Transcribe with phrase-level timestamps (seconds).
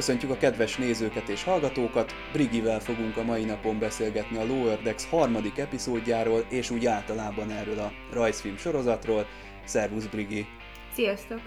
[0.00, 5.04] Köszöntjük a kedves nézőket és hallgatókat, Brigivel fogunk a mai napon beszélgetni a Lower Decks
[5.04, 9.26] harmadik epizódjáról, és úgy általában erről a rajzfilm sorozatról.
[9.64, 10.46] Szervusz Brigi!
[10.94, 11.40] Sziasztok!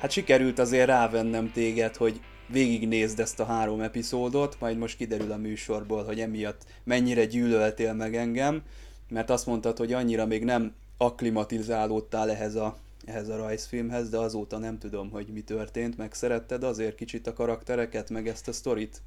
[0.00, 5.36] Hát sikerült azért rávennem téged, hogy végignézd ezt a három epizódot, majd most kiderül a
[5.36, 8.62] műsorból, hogy emiatt mennyire gyűlöltél meg engem,
[9.08, 14.58] mert azt mondtad, hogy annyira még nem akklimatizálódtál ehhez a ehhez a rajzfilmhez, de azóta
[14.58, 19.02] nem tudom, hogy mi történt, meg szeretted azért kicsit a karaktereket, meg ezt a sztorit?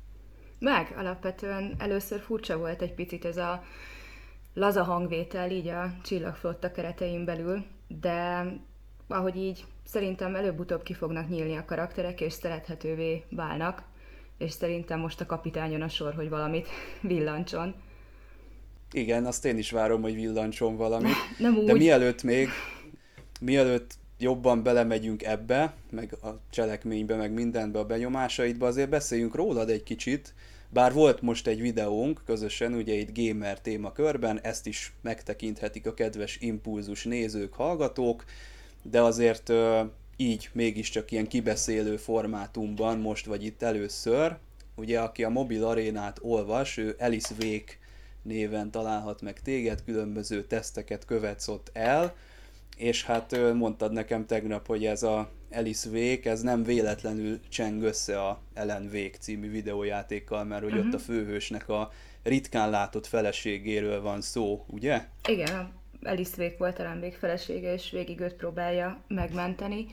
[0.60, 3.64] Meg, alapvetően először furcsa volt egy picit ez a
[4.54, 8.46] laza hangvétel így a csillagflotta keretein belül, de
[9.08, 13.84] ahogy így szerintem előbb-utóbb ki fognak nyílni a karakterek, és szerethetővé válnak,
[14.38, 16.68] és szerintem most a kapitányon a sor, hogy valamit
[17.02, 17.76] villancson.
[18.92, 21.16] Igen, azt én is várom, hogy villancson valamit.
[21.38, 21.66] Nem úgy.
[21.66, 22.50] De mielőtt még
[23.40, 29.84] mielőtt jobban belemegyünk ebbe, meg a cselekménybe, meg mindenbe, a benyomásaidba, azért beszéljünk rólad egy
[29.84, 30.34] kicsit,
[30.70, 36.38] bár volt most egy videónk közösen, ugye itt gamer témakörben, ezt is megtekinthetik a kedves
[36.42, 38.24] impulzus nézők, hallgatók,
[38.82, 39.52] de azért
[40.18, 44.38] így mégiscsak ilyen kibeszélő formátumban most vagy itt először.
[44.76, 47.74] Ugye, aki a mobil arénát olvas, ő Alice Wake
[48.22, 52.16] néven találhat meg téged, különböző teszteket követsz ott el,
[52.80, 58.22] és hát mondtad nekem tegnap, hogy ez a Alice Wake, ez nem véletlenül cseng össze
[58.22, 60.88] a Ellen Wake című videójátékkal, mert hogy uh-huh.
[60.88, 61.06] ott a mhm.
[61.06, 61.92] főhősnek a
[62.24, 65.02] ritkán látott feleségéről van szó, ugye?
[65.28, 65.74] Igen,
[66.04, 69.86] Alice Wake volt Ellen Wake felesége, és végig őt próbálja megmenteni,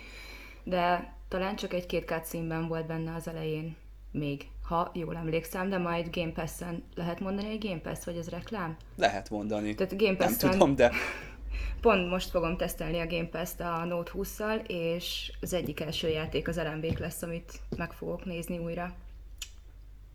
[0.64, 3.76] de talán csak egy-két cutscene volt benne az elején
[4.10, 8.28] még, ha jól emlékszem, de majd Game Pass-en lehet mondani, hogy Game Pass, vagy ez
[8.28, 8.76] reklám?
[8.96, 9.74] Lehet mondani.
[9.74, 10.36] Tehát Game Pass-en...
[10.40, 10.92] Nem tudom, de
[11.80, 16.48] Pont most fogom tesztelni a Game Pass-t a Note 20-szal, és az egyik első játék
[16.48, 18.94] az lmv lesz, amit meg fogok nézni újra.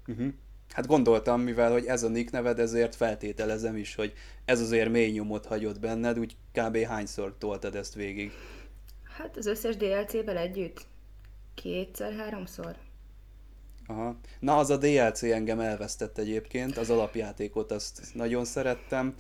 [0.07, 0.34] Uh-huh.
[0.74, 4.13] Hát gondoltam, mivel hogy ez a nick neved, ezért feltételezem is, hogy
[4.46, 6.78] ez azért mély nyomot hagyott benned, úgy kb.
[6.78, 8.31] hányszor toltad ezt végig?
[9.18, 10.85] Hát az összes DLC-vel együtt
[11.53, 12.75] kétszer-háromszor.
[13.88, 14.16] Aha.
[14.40, 19.13] Na, az a DLC engem elvesztett egyébként, az alapjátékot azt nagyon szerettem,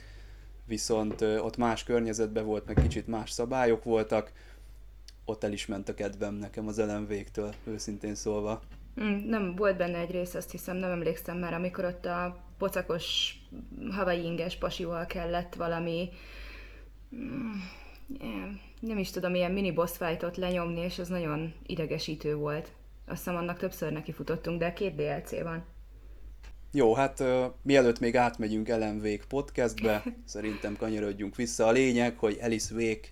[0.71, 4.31] viszont ott más környezetben volt, meg kicsit más szabályok voltak,
[5.25, 8.61] ott el is ment a kedvem nekem az elemvéktől, őszintén szólva.
[9.01, 13.35] Mm, nem, volt benne egy rész, azt hiszem, nem emlékszem már, amikor ott a pocakos
[13.91, 16.09] havai inges pasival kellett valami
[17.15, 17.51] mm,
[18.79, 22.71] nem is tudom, ilyen mini boss fightot lenyomni, és az nagyon idegesítő volt.
[23.07, 25.63] Azt hiszem, annak többször neki futottunk, de két DLC van.
[26.73, 31.65] Jó, hát uh, mielőtt még átmegyünk Ellen Wake podcastbe, szerintem kanyarodjunk vissza.
[31.67, 33.07] A lényeg, hogy Alice Wake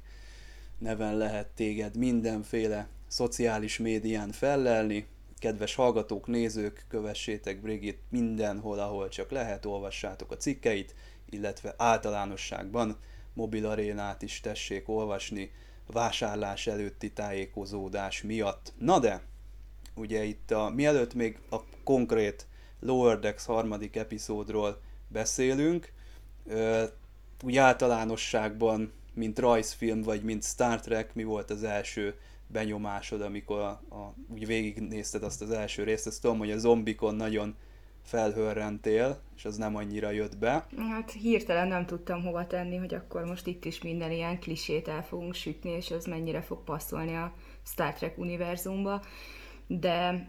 [0.77, 5.07] neven lehet téged mindenféle szociális médián fellelni.
[5.39, 10.95] Kedves hallgatók, nézők, kövessétek Brigit mindenhol, ahol csak lehet, olvassátok a cikkeit,
[11.29, 12.97] illetve általánosságban
[13.33, 15.51] mobil arénát is tessék olvasni
[15.87, 18.73] vásárlás előtti tájékozódás miatt.
[18.77, 19.21] Na de,
[19.95, 22.47] ugye itt a, mielőtt még a konkrét
[22.79, 25.91] Lower Decks harmadik epizódról beszélünk.
[27.43, 32.15] Úgy általánosságban, mint rajzfilm, vagy mint Star Trek, mi volt az első
[32.47, 37.15] benyomásod, amikor a, a, úgy végignézted azt az első részt, azt tudom, hogy a zombikon
[37.15, 37.55] nagyon
[38.03, 40.67] felhörrentél, és az nem annyira jött be.
[40.89, 45.03] Hát hirtelen nem tudtam hova tenni, hogy akkor most itt is minden ilyen klisét el
[45.03, 47.33] fogunk sütni, és ez mennyire fog passzolni a
[47.65, 49.03] Star Trek univerzumba.
[49.67, 50.27] De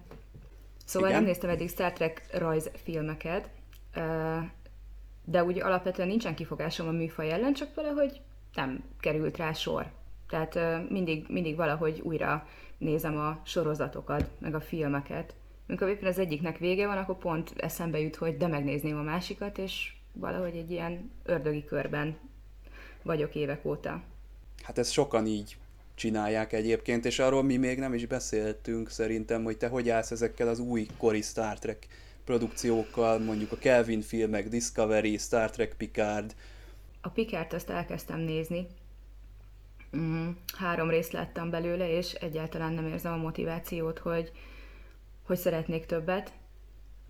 [0.91, 1.21] Szóval Igen.
[1.21, 3.49] nem néztem eddig Star Trek rajzfilmeket,
[5.25, 8.21] de úgy alapvetően nincsen kifogásom a műfaj ellen, csak valahogy
[8.55, 9.91] nem került rá sor.
[10.29, 10.59] Tehát
[10.89, 12.47] mindig, mindig valahogy újra
[12.79, 15.35] nézem a sorozatokat, meg a filmeket.
[15.69, 19.59] Amikor éppen az egyiknek vége van, akkor pont eszembe jut, hogy de megnézném a másikat,
[19.59, 22.17] és valahogy egy ilyen ördögi körben
[23.03, 24.03] vagyok évek óta.
[24.63, 25.57] Hát ez sokan így
[26.01, 30.49] csinálják egyébként, és arról mi még nem is beszéltünk szerintem, hogy te hogy állsz ezekkel
[30.49, 31.87] az új kori Star Trek
[32.25, 36.35] produkciókkal, mondjuk a Kelvin filmek, Discovery, Star Trek Picard.
[37.01, 38.67] A Picard azt elkezdtem nézni.
[39.97, 44.33] Mm, három részt láttam belőle, és egyáltalán nem érzem a motivációt, hogy,
[45.23, 46.33] hogy szeretnék többet.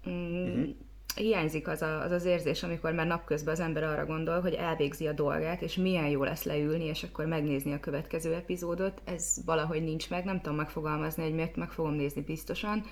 [0.08, 0.74] Mm, uh-huh
[1.14, 5.06] hiányzik az, a, az az érzés, amikor már napközben az ember arra gondol, hogy elvégzi
[5.06, 9.00] a dolgát, és milyen jó lesz leülni, és akkor megnézni a következő epizódot.
[9.04, 12.84] Ez valahogy nincs meg, nem tudom megfogalmazni, hogy miért meg fogom nézni biztosan,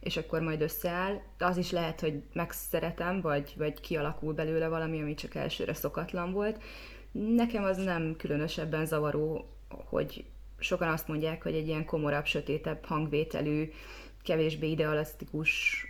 [0.00, 1.20] és akkor majd összeáll.
[1.38, 6.62] Az is lehet, hogy megszeretem, vagy, vagy kialakul belőle valami, ami csak elsőre szokatlan volt.
[7.12, 10.24] Nekem az nem különösebben zavaró, hogy
[10.58, 13.70] sokan azt mondják, hogy egy ilyen komorabb, sötétebb hangvételű
[14.22, 15.82] kevésbé idealisztikus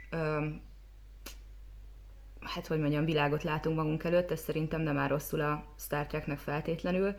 [2.46, 6.38] hát hogy mondjam, világot látunk magunk előtt, ez szerintem nem áll rosszul a Star Treknek
[6.38, 7.14] feltétlenül,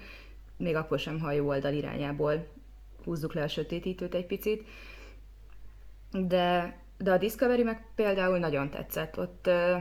[0.58, 2.48] még akkor sem, ha a jó oldal irányából
[3.04, 4.68] húzzuk le a sötétítőt egy picit.
[6.12, 9.18] De, de a Discovery meg például nagyon tetszett.
[9.18, 9.76] Ott ö,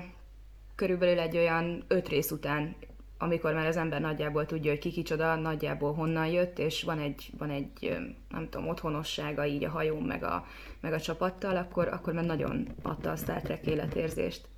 [0.75, 2.75] körülbelül egy olyan öt rész után,
[3.19, 7.31] amikor már az ember nagyjából tudja, hogy ki kicsoda, nagyjából honnan jött, és van egy,
[7.39, 7.97] van egy
[8.29, 10.47] nem tudom, otthonossága így a hajón meg a,
[10.81, 14.49] meg a csapattal, akkor, akkor már nagyon adta a Star Trek életérzést.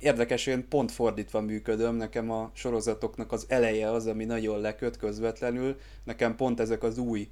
[0.00, 5.76] Érdekes, én pont fordítva működöm, nekem a sorozatoknak az eleje az, ami nagyon leköt közvetlenül,
[6.04, 7.28] nekem pont ezek az új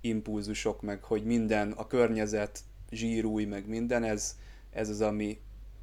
[0.00, 2.60] impulzusok, meg hogy minden, a környezet
[2.90, 4.36] zsírúj, meg minden, ez,
[4.70, 5.38] ez az, ami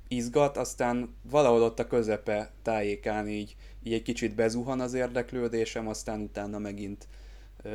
[0.07, 6.21] izgat, aztán valahol ott a közepe tájékán így, így egy kicsit bezuhan az érdeklődésem, aztán
[6.21, 7.07] utána megint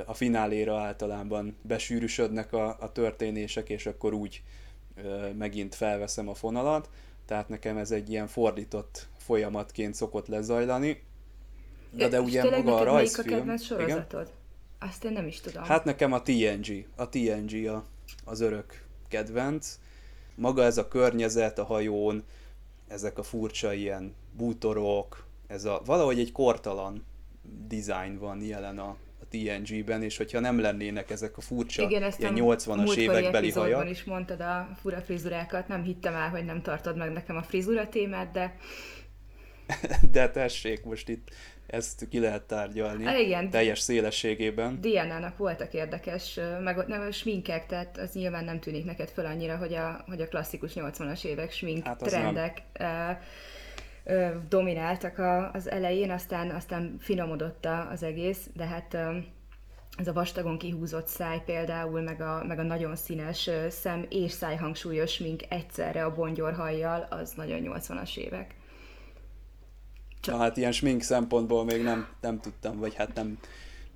[0.06, 4.42] a fináléra általában besűrűsödnek a, a történések, és akkor úgy
[5.36, 6.88] megint felveszem a fonalat
[7.24, 11.02] tehát nekem ez egy ilyen fordított folyamatként szokott lezajlani.
[11.90, 13.34] De, de ugye maga a rajzfilm...
[13.34, 14.20] a kedvenc sorozatod?
[14.20, 14.88] Igen?
[14.88, 15.62] Azt én nem is tudom.
[15.62, 16.86] Hát nekem a TNG.
[16.96, 17.84] A TNG a,
[18.24, 19.78] az örök kedvenc.
[20.34, 22.22] Maga ez a környezet a hajón,
[22.88, 27.04] ezek a furcsa ilyen bútorok, ez a valahogy egy kortalan
[27.68, 28.96] design van jelen a,
[29.32, 33.90] TNG-ben, és hogyha nem lennének ezek a furcsa Igen, ezt ilyen 80-as évekbeli hajak.
[33.90, 37.88] is mondtad a fura frizurákat, nem hittem el, hogy nem tartod meg nekem a frizura
[37.88, 38.56] témát, de...
[40.12, 41.28] de tessék, most itt
[41.66, 43.50] ezt ki lehet tárgyalni hát igen.
[43.50, 44.80] teljes szélességében.
[44.80, 49.74] Diana-nak voltak érdekes, meg nem sminkek, tehát az nyilván nem tűnik neked föl annyira, hogy
[49.74, 53.18] a, hogy a klasszikus 80-as évek smink hát trendek nem
[54.48, 58.96] domináltak a, az elején, aztán, aztán finomodott az egész, de hát
[59.96, 65.18] ez a vastagon kihúzott száj például, meg a, meg a nagyon színes szem és szájhangsúlyos
[65.18, 68.54] mink egyszerre a bongyorhajjal, az nagyon 80-as évek.
[70.20, 70.34] Csak...
[70.34, 73.38] Na hát ilyen smink szempontból még nem, nem tudtam, vagy hát nem,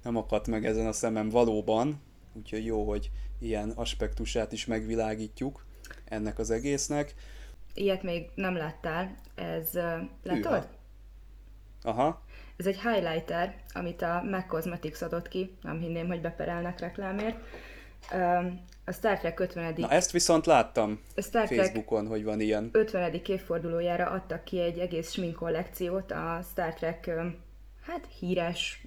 [0.03, 2.01] nem akadt meg ezen a szemem valóban,
[2.33, 5.65] úgyhogy jó, hogy ilyen aspektusát is megvilágítjuk
[6.05, 7.15] ennek az egésznek.
[7.77, 9.71] Ilyet még nem láttál, ez
[10.23, 10.69] látod?
[11.83, 12.23] Aha.
[12.57, 17.37] Ez egy highlighter, amit a MAC Cosmetics adott ki, nem hinném, hogy beperelnek reklámért.
[18.85, 19.75] A Star Trek 50.
[19.77, 22.69] Na ezt viszont láttam a Star Trek Facebookon, hogy van ilyen.
[22.73, 23.21] 50.
[23.27, 27.11] évfordulójára adtak ki egy egész smink kollekciót a Star Trek
[27.87, 28.87] hát híres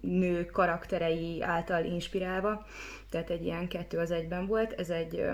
[0.00, 2.66] nő karakterei által inspirálva,
[3.10, 4.72] tehát egy ilyen kettő az egyben volt.
[4.72, 5.24] Ez egy,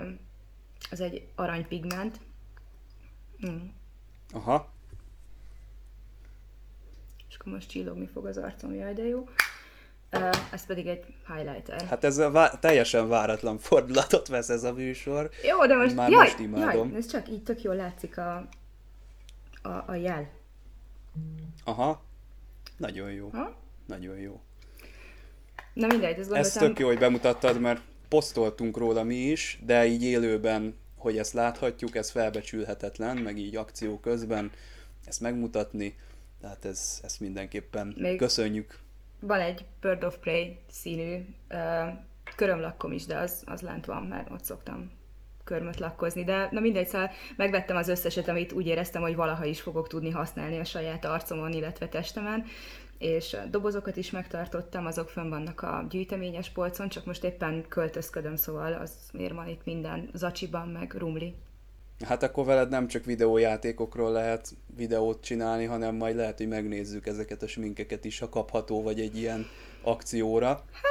[0.91, 2.19] ez egy aranypigment,
[3.47, 3.67] Mm.
[4.33, 4.69] Aha.
[7.29, 9.29] És akkor most csillogni fog az arcom, jaj, de jó.
[10.51, 11.81] Ez pedig egy highlighter.
[11.81, 15.29] Hát ez a vá- teljesen váratlan fordulatot vesz ez a műsor.
[15.43, 16.89] Jó, de most, Már jaj, most imádom.
[16.89, 18.47] Jaj, ez csak így tök jól látszik a,
[19.61, 20.29] a, a jel.
[21.63, 22.01] Aha.
[22.77, 23.29] Nagyon jó.
[23.29, 23.55] Ha?
[23.85, 24.41] Nagyon jó.
[25.73, 26.63] Na mindegy, ezt gondoltam...
[26.63, 31.33] Ez tök jó, hogy bemutattad, mert posztoltunk róla mi is, de így élőben hogy ezt
[31.33, 34.51] láthatjuk, ez felbecsülhetetlen, meg így akció közben
[35.05, 35.95] ezt megmutatni,
[36.41, 38.79] tehát ez, ezt mindenképpen Még köszönjük.
[39.19, 41.57] Van egy Bird of Prey színű uh,
[42.35, 44.91] körömlakkom is, de az, az lent van, mert ott szoktam
[45.43, 49.61] körmöt lakkozni, de na mindegy, szóval megvettem az összeset, amit úgy éreztem, hogy valaha is
[49.61, 52.45] fogok tudni használni a saját arcomon, illetve testemen,
[53.01, 58.73] és dobozokat is megtartottam, azok fönn vannak a gyűjteményes polcon, csak most éppen költözködöm, szóval
[58.73, 61.33] az miért van itt minden zacsiban, meg rumli.
[62.05, 67.41] Hát akkor veled nem csak videójátékokról lehet videót csinálni, hanem majd lehet, hogy megnézzük ezeket
[67.41, 69.45] a sminkeket is, ha kapható vagy egy ilyen
[69.81, 70.47] akcióra.
[70.47, 70.90] Hát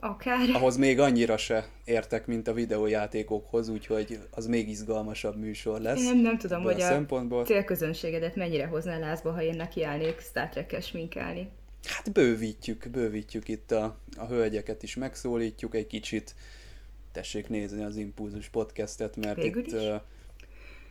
[0.00, 0.48] Akár.
[0.52, 6.04] Ahhoz még annyira se értek, mint a videójátékokhoz, úgyhogy az még izgalmasabb műsor lesz.
[6.04, 7.44] Én nem, tudom, hogy a, szempontból.
[7.44, 11.48] célközönségedet mennyire hozná lázba, ha én nekiállnék Star Trek-es minkálni.
[11.84, 16.34] Hát bővítjük, bővítjük itt a, a hölgyeket is, megszólítjuk egy kicsit.
[17.12, 19.82] Tessék nézni az Impulzus podcastet, mert Végül itt is?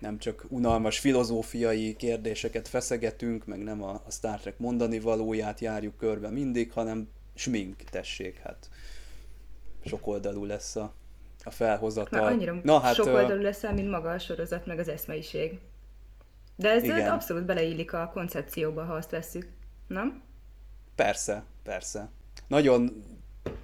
[0.03, 5.97] nem csak unalmas filozófiai kérdéseket feszegetünk, meg nem a, a Star Trek mondani valóját járjuk
[5.97, 8.69] körbe mindig, hanem smink, tessék, hát
[9.85, 10.93] sokoldalú lesz a,
[11.43, 12.21] a felhozatal.
[12.21, 15.59] Már annyira Na, hát, sokoldalú lesz, mint maga a sorozat, meg az eszmeiség.
[16.55, 17.09] De ez igen.
[17.09, 19.47] abszolút beleillik a koncepcióba, ha azt vesszük,
[19.87, 20.21] nem?
[20.95, 22.09] Persze, persze.
[22.47, 23.03] Nagyon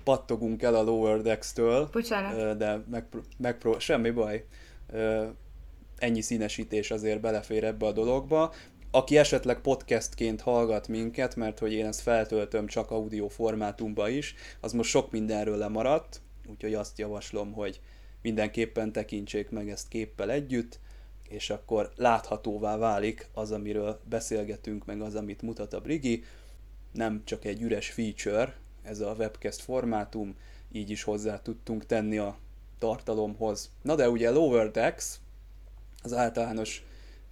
[0.03, 1.89] pattogunk el a Lower Decks-től.
[1.91, 2.57] Bocsánat.
[2.57, 4.45] De megpró- megpró- semmi baj.
[5.97, 8.53] Ennyi színesítés azért belefér ebbe a dologba
[8.91, 14.71] aki esetleg podcastként hallgat minket, mert hogy én ezt feltöltöm csak audio formátumba is, az
[14.71, 17.81] most sok mindenről lemaradt, úgyhogy azt javaslom, hogy
[18.21, 20.79] mindenképpen tekintsék meg ezt képpel együtt,
[21.29, 26.23] és akkor láthatóvá válik az, amiről beszélgetünk, meg az, amit mutat a Brigi.
[26.91, 30.35] Nem csak egy üres feature, ez a webcast formátum,
[30.71, 32.37] így is hozzá tudtunk tenni a
[32.79, 33.71] tartalomhoz.
[33.81, 35.19] Na de ugye Lower Decks,
[36.03, 36.83] az általános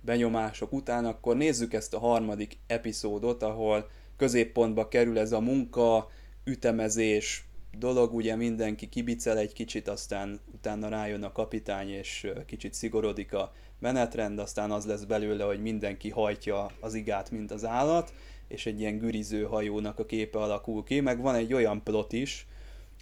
[0.07, 6.09] benyomások után, akkor nézzük ezt a harmadik epizódot, ahol középpontba kerül ez a munka,
[6.43, 7.45] ütemezés
[7.77, 13.53] dolog, ugye mindenki kibicel egy kicsit, aztán utána rájön a kapitány, és kicsit szigorodik a
[13.79, 18.13] menetrend, aztán az lesz belőle, hogy mindenki hajtja az igát, mint az állat,
[18.47, 22.47] és egy ilyen güriző hajónak a képe alakul ki, meg van egy olyan plot is,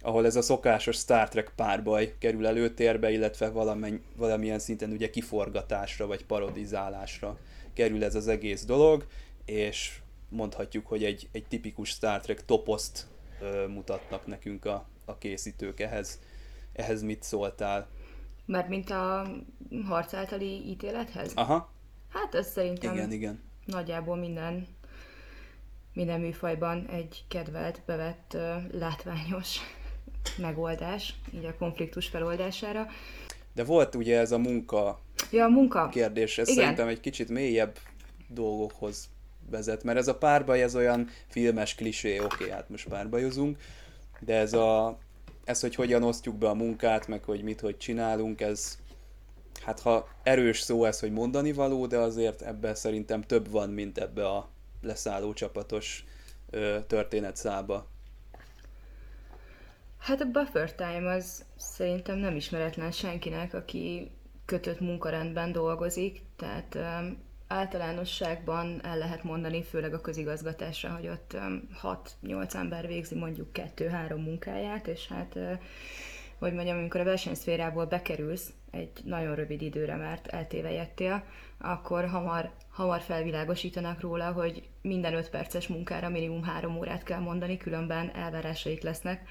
[0.00, 6.06] ahol ez a szokásos Star Trek párbaj kerül előtérbe, illetve valamen, valamilyen szinten ugye kiforgatásra
[6.06, 7.38] vagy parodizálásra
[7.72, 9.06] kerül ez az egész dolog,
[9.44, 13.06] és mondhatjuk, hogy egy, egy tipikus Star Trek toposzt
[13.40, 16.20] ö, mutatnak nekünk a, a készítők ehhez.
[16.72, 17.88] Ehhez mit szóltál?
[18.46, 19.26] Mert mint a
[19.86, 21.32] harc általi ítélethez?
[21.34, 21.72] Aha.
[22.08, 23.42] Hát ez szerintem igen, igen.
[23.64, 24.66] nagyjából minden
[25.92, 28.36] minden műfajban egy kedvelt, bevett,
[28.72, 29.58] látványos
[30.36, 32.86] megoldás, így a konfliktus feloldására.
[33.54, 35.88] De volt ugye ez a munka, ja, a munka.
[35.88, 36.60] kérdés, ez Igen.
[36.60, 37.78] szerintem egy kicsit mélyebb
[38.28, 39.08] dolgokhoz
[39.50, 43.58] vezet, mert ez a párbaj, ez olyan filmes klisé, oké, okay, hát most párbajozunk,
[44.20, 44.98] de ez a,
[45.44, 48.78] ez, hogy hogyan osztjuk be a munkát, meg hogy mit, hogy csinálunk, ez,
[49.64, 53.98] hát ha erős szó ez, hogy mondani való, de azért ebben szerintem több van, mint
[53.98, 54.48] ebbe a
[54.82, 56.04] leszálló csapatos
[56.50, 57.86] ö, történetszába.
[60.06, 64.10] Hát a buffer time az szerintem nem ismeretlen senkinek, aki
[64.44, 71.68] kötött munkarendben dolgozik, tehát um, általánosságban el lehet mondani, főleg a közigazgatásra, hogy ott um,
[72.22, 75.52] 6-8 ember végzi mondjuk 2-3 munkáját, és hát, uh,
[76.38, 81.24] hogy mondjam, amikor a versenyszférából bekerülsz egy nagyon rövid időre, mert eltévejettél,
[81.58, 87.56] akkor hamar, hamar felvilágosítanak róla, hogy minden 5 perces munkára minimum 3 órát kell mondani,
[87.56, 89.28] különben elvárásaik lesznek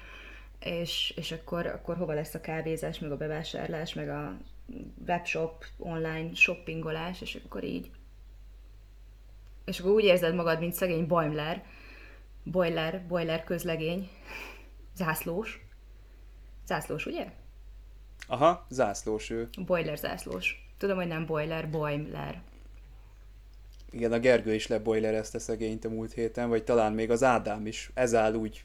[0.60, 4.36] és, és akkor, akkor hova lesz a kávézás, meg a bevásárlás, meg a
[5.06, 7.90] webshop, online shoppingolás, és akkor így.
[9.64, 11.64] És akkor úgy érzed magad, mint szegény Boimler,
[12.42, 14.10] boiler, boiler közlegény,
[14.96, 15.66] zászlós.
[16.66, 17.26] Zászlós, ugye?
[18.26, 19.48] Aha, zászlós ő.
[19.66, 20.68] Boiler zászlós.
[20.78, 22.42] Tudom, hogy nem boiler, boimler.
[23.90, 27.90] Igen, a Gergő is leboilerezte szegényt a múlt héten, vagy talán még az Ádám is.
[27.94, 28.64] Ez áll úgy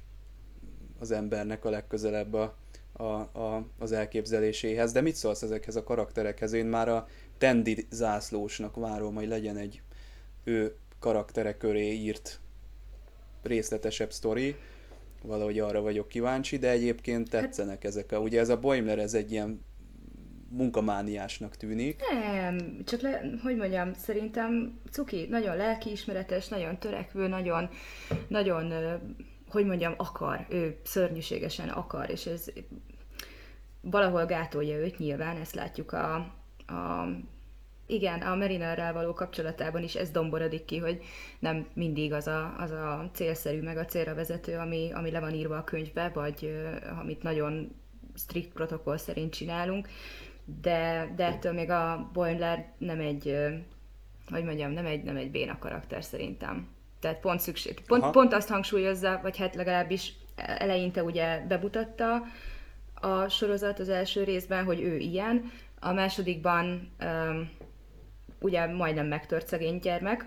[1.01, 2.55] az embernek a legközelebb a,
[2.93, 4.91] a, a, az elképzeléséhez.
[4.91, 6.53] De mit szólsz ezekhez a karakterekhez?
[6.53, 9.81] Én már a Tendi zászlósnak várom, hogy legyen egy
[10.43, 12.39] ő karaktere köré írt
[13.43, 14.55] részletesebb sztori.
[15.23, 18.17] Valahogy arra vagyok kíváncsi, de egyébként tetszenek ezek a...
[18.19, 19.61] Ugye ez a Boimler, ez egy ilyen
[20.49, 22.01] munkamániásnak tűnik.
[22.11, 27.69] Nem, csak le, hogy mondjam, szerintem Cuki nagyon lelkiismeretes, nagyon törekvő, nagyon,
[28.27, 28.73] nagyon
[29.51, 32.45] hogy mondjam, akar, ő szörnyűségesen akar, és ez
[33.81, 36.15] valahol gátolja őt nyilván, ezt látjuk a,
[36.67, 37.07] a
[37.85, 41.03] igen, a Marinerrel való kapcsolatában is ez domborodik ki, hogy
[41.39, 45.33] nem mindig az a, az a célszerű, meg a célra vezető, ami, ami le van
[45.33, 47.75] írva a könyvbe, vagy amit nagyon
[48.15, 49.87] strikt protokoll szerint csinálunk,
[50.61, 53.37] de, de ettől még a Boimler nem egy,
[54.29, 56.67] hogy mondjam, nem egy, nem egy béna karakter szerintem.
[57.01, 57.81] Tehát pont szükség.
[57.87, 62.21] Pont, pont azt hangsúlyozza, vagy hát legalábbis eleinte ugye bemutatta
[62.93, 67.49] a sorozat az első részben, hogy ő ilyen, a másodikban um,
[68.39, 70.25] ugye majdnem megtört szegény gyermek,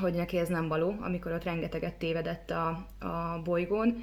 [0.00, 4.02] hogy neki ez nem való, amikor ott rengeteget tévedett a, a bolygón,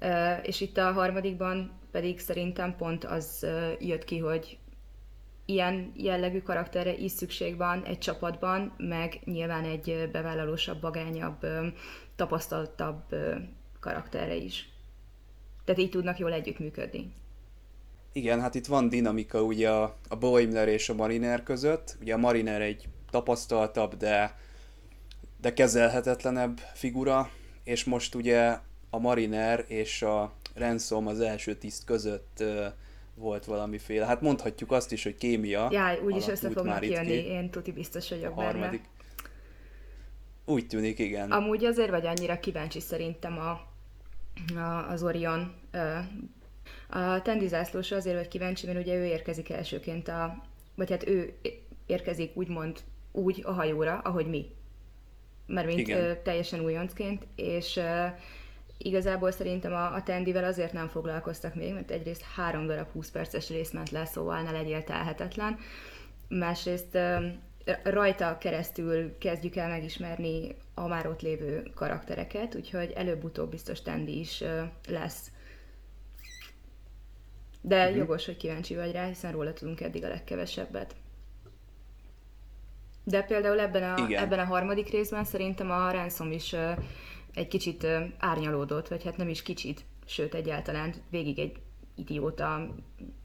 [0.00, 4.58] uh, és itt a harmadikban pedig szerintem pont az uh, jött ki, hogy
[5.50, 11.46] ilyen jellegű karakterre is szükség van egy csapatban, meg nyilván egy bevállalósabb, bagányabb,
[12.16, 13.02] tapasztaltabb
[13.80, 14.68] karakterre is.
[15.64, 17.12] Tehát így tudnak jól együttműködni.
[18.12, 21.96] Igen, hát itt van dinamika ugye a, a Boimler és a Mariner között.
[22.00, 24.38] Ugye a Mariner egy tapasztaltabb, de,
[25.40, 27.30] de kezelhetetlenebb figura,
[27.64, 28.58] és most ugye
[28.90, 32.44] a Mariner és a Ransom az első tiszt között
[33.20, 35.68] volt valamiféle, hát mondhatjuk azt is, hogy kémia.
[35.70, 37.26] Jaj, úgyis össze fognak jönni, ki.
[37.26, 38.80] én tuti biztos vagyok a harmadik.
[38.80, 38.98] benne.
[40.44, 41.30] Úgy tűnik, igen.
[41.30, 43.50] Amúgy azért vagy annyira kíváncsi szerintem a,
[44.58, 45.54] a, az Orion.
[46.88, 51.34] A Tendi zászlósra azért vagy kíváncsi, mert ugye ő érkezik elsőként a, vagy hát ő
[51.86, 52.80] érkezik úgymond
[53.12, 54.46] úgy a hajóra, ahogy mi.
[55.46, 56.22] Mert mint Igen.
[56.22, 57.80] teljesen újoncként, és
[58.82, 63.48] igazából szerintem a, a Tendivel azért nem foglalkoztak még, mert egyrészt három darab 20 perces
[63.48, 65.58] rész ment le, szóval ne legyél telhetetlen.
[66.28, 66.98] Másrészt
[67.82, 74.44] rajta keresztül kezdjük el megismerni a már ott lévő karaktereket, úgyhogy előbb-utóbb biztos Tendi is
[74.88, 75.30] lesz.
[77.60, 77.96] De uh-huh.
[77.96, 80.94] jogos, hogy kíváncsi vagy rá, hiszen róla tudunk eddig a legkevesebbet.
[83.04, 86.54] De például ebben a, ebben a harmadik részben szerintem a Ransom is
[87.34, 87.86] egy kicsit
[88.18, 91.56] árnyalódott, vagy hát nem is kicsit, sőt egyáltalán végig egy
[91.94, 92.74] idióta,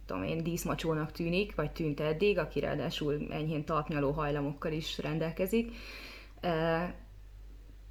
[0.05, 5.71] tudom én, díszmacsónak tűnik, vagy tűnt eddig, aki ráadásul enyhén talpnyaló hajlamokkal is rendelkezik.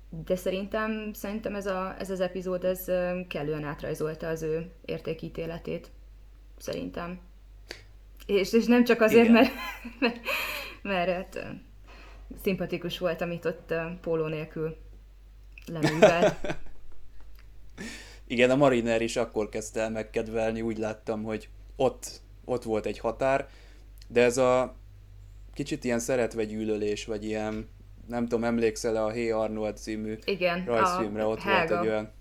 [0.09, 2.85] De szerintem, szerintem ez, a, ez az epizód ez
[3.29, 5.91] kellően átrajzolta az ő értékítéletét.
[6.57, 7.21] Szerintem.
[8.27, 9.53] És, és nem csak azért, mert,
[10.01, 10.21] mert,
[10.83, 11.47] mert hát,
[12.43, 14.77] szimpatikus volt, amit ott póló nélkül
[15.67, 16.35] leművelt.
[18.27, 22.99] Igen, a Mariner is akkor kezdte el megkedvelni, úgy láttam, hogy ott, ott volt egy
[22.99, 23.49] határ,
[24.09, 24.75] de ez a
[25.55, 27.69] kicsit ilyen szeretve gyűlölés, vagy ilyen,
[28.09, 31.69] nem tudom, emlékszel-e a Hey Arnold című Igen, rajzfilmre, ott Helga.
[31.69, 32.13] volt egy olyan,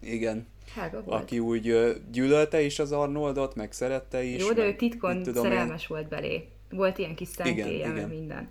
[0.00, 1.22] igen, Helga volt.
[1.22, 1.62] aki úgy
[2.10, 4.40] gyűlölte is az Arnoldot, meg szerette is.
[4.42, 5.86] Jó, de ő titkon tudom szerelmes én...
[5.88, 6.48] volt belé.
[6.70, 8.08] Volt ilyen kis szentélye, igen, igen.
[8.08, 8.48] minden.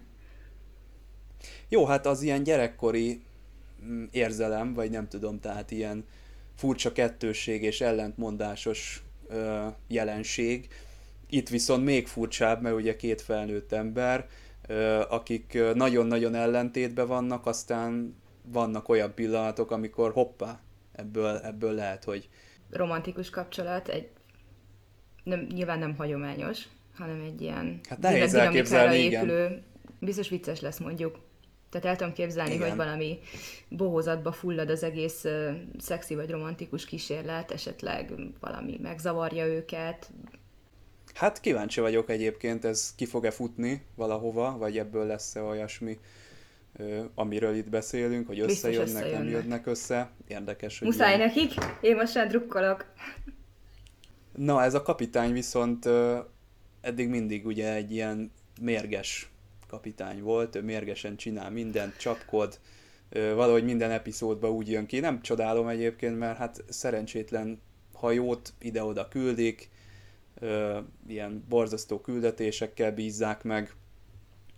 [1.69, 3.21] Jó, hát az ilyen gyerekkori
[4.11, 6.05] érzelem, vagy nem tudom, tehát ilyen
[6.55, 10.67] furcsa kettősség és ellentmondásos ö, jelenség.
[11.29, 14.27] Itt viszont még furcsább, mert ugye két felnőtt ember,
[14.67, 20.59] ö, akik nagyon-nagyon ellentétben vannak, aztán vannak olyan pillanatok, amikor hoppá,
[20.91, 22.29] ebből, ebből lehet, hogy...
[22.69, 24.09] Romantikus kapcsolat, egy
[25.23, 26.63] nem, nyilván nem hagyományos,
[26.95, 29.63] hanem egy ilyen hát nehéz elképzelni, épülő, igen.
[29.99, 31.19] biztos vicces lesz mondjuk,
[31.73, 32.67] tehát el tudom képzelni, Igen.
[32.67, 33.19] hogy valami
[33.69, 35.49] bohózatba fullad az egész uh,
[35.79, 40.11] szexi vagy romantikus kísérlet, esetleg valami megzavarja őket.
[41.13, 45.99] Hát kíváncsi vagyok egyébként, ez ki fog-e futni valahova, vagy ebből lesz-e olyasmi,
[46.79, 50.11] uh, amiről itt beszélünk, hogy összejönnek, összejönnek, nem jönnek össze.
[50.27, 51.27] Érdekes, hogy Muszáj ilyen...
[51.27, 51.53] nekik?
[51.81, 52.85] Én most sem drukkolok.
[54.35, 56.17] Na, ez a kapitány viszont uh,
[56.81, 58.31] eddig mindig ugye egy ilyen
[58.61, 59.32] mérges
[59.73, 62.59] kapitány volt, ő mérgesen csinál mindent, csapkod,
[63.09, 64.99] valahogy minden epizódban úgy jön ki.
[64.99, 67.61] Nem csodálom egyébként, mert hát szerencsétlen
[67.93, 69.69] hajót ide-oda küldik,
[71.07, 73.75] ilyen borzasztó küldetésekkel bízzák meg,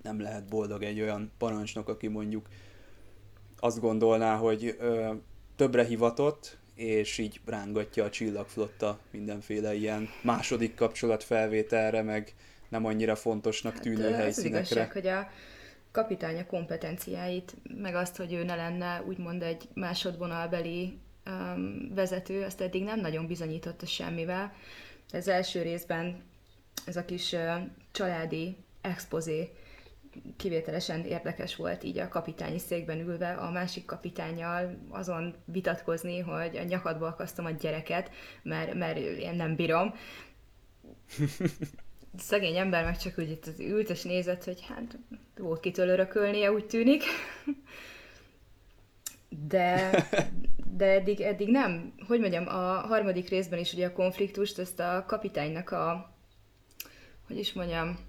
[0.01, 2.47] nem lehet boldog egy olyan parancsnok, aki mondjuk
[3.59, 4.77] azt gondolná, hogy
[5.55, 12.33] többre hivatott, és így rángatja a csillagflotta mindenféle ilyen második kapcsolat felvételre, meg
[12.69, 14.59] nem annyira fontosnak tűnő hát, helyszínekre.
[14.59, 15.29] Az igazság, hogy a
[15.91, 22.83] kapitánya kompetenciáit, meg azt, hogy ő ne lenne úgymond egy másodvonalbeli um, vezető, azt eddig
[22.83, 24.53] nem nagyon bizonyította semmivel.
[25.13, 26.23] Az első részben
[26.85, 27.55] ez a kis uh,
[27.91, 29.49] családi expozé
[30.37, 36.63] kivételesen érdekes volt így a kapitányi székben ülve a másik kapitányjal azon vitatkozni, hogy a
[36.63, 38.11] nyakadba akasztom a gyereket,
[38.43, 39.93] mert, mert én nem bírom
[42.17, 44.97] szegény ember meg csak úgy itt ült és nézett, hogy hát
[45.37, 47.03] volt kitől örökölnie, úgy tűnik.
[49.47, 49.89] De,
[50.71, 51.93] de eddig, eddig nem.
[52.07, 56.15] Hogy mondjam, a harmadik részben is ugye a konfliktust, ezt a kapitánynak a,
[57.27, 57.99] hogy is mondjam,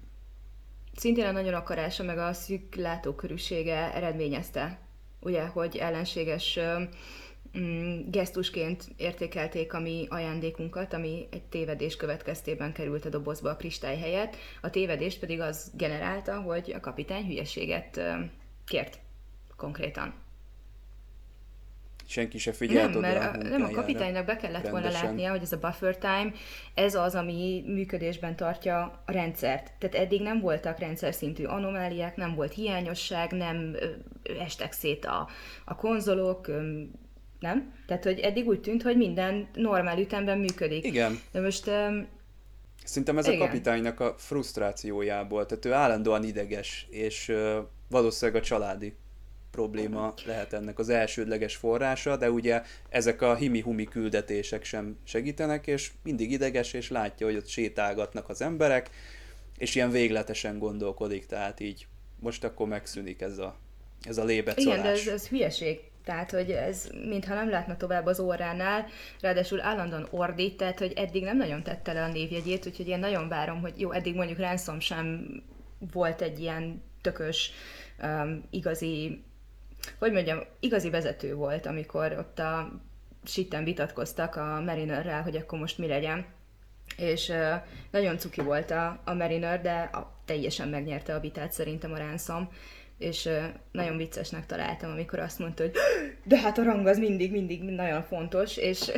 [0.95, 4.79] szintén a nagyon akarása, meg a szűk látókörűsége eredményezte.
[5.19, 6.59] Ugye, hogy ellenséges
[7.57, 13.97] Mm, gesztusként értékelték a mi ajándékunkat, ami egy tévedés következtében került a dobozba a kristály
[13.97, 14.35] helyett.
[14.61, 18.01] A tévedést pedig az generálta, hogy a kapitány hülyeséget
[18.65, 18.99] kért
[19.55, 20.13] konkrétan.
[22.09, 24.71] Senki se figyelt Nem, mert a, nem a kapitánynak be kellett rendesen.
[24.71, 26.31] volna látnia, hogy ez a buffer time,
[26.73, 29.71] ez az, ami működésben tartja a rendszert.
[29.79, 33.75] Tehát eddig nem voltak rendszer szintű anomáliák, nem volt hiányosság, nem
[34.39, 35.27] estek szét a,
[35.65, 36.51] a konzolok,
[37.39, 37.73] nem?
[37.87, 40.85] Tehát, hogy eddig úgy tűnt, hogy minden normál ütemben működik.
[40.85, 41.19] Igen.
[41.31, 41.67] De most...
[41.67, 42.07] Um,
[42.83, 43.41] Szerintem ez igen.
[43.41, 47.57] a kapitánynak a frusztrációjából, tehát ő állandóan ideges, és uh,
[47.89, 48.95] valószínűleg a családi
[49.51, 55.91] probléma lehet ennek az elsődleges forrása, de ugye ezek a himi-humi küldetések sem segítenek, és
[56.03, 58.89] mindig ideges, és látja, hogy ott sétálgatnak az emberek,
[59.57, 61.87] és ilyen végletesen gondolkodik, tehát így
[62.19, 63.55] most akkor megszűnik ez a,
[64.01, 64.79] ez a lébecolás.
[64.79, 65.79] Igen, de ez, ez hülyeség.
[66.07, 68.85] Tehát, hogy ez mintha nem látna tovább az óránál,
[69.21, 73.27] ráadásul állandóan ordít, tehát, hogy eddig nem nagyon tette le a névjegyét, úgyhogy én nagyon
[73.27, 75.27] várom, hogy jó, eddig mondjuk Ransom sem
[75.91, 77.51] volt egy ilyen tökös,
[78.03, 79.23] um, igazi,
[79.99, 82.71] hogy mondjam, igazi vezető volt, amikor ott a
[83.23, 86.25] sitten vitatkoztak a Marinerrel, hogy akkor most mi legyen.
[86.97, 87.53] És uh,
[87.91, 92.49] nagyon cuki volt a, a Mariner, de a, teljesen megnyerte a vitát szerintem a Ransom
[92.97, 93.29] és
[93.71, 95.73] nagyon viccesnek találtam, amikor azt mondta, hogy
[96.23, 98.77] de hát a rang az mindig, mindig nagyon fontos, és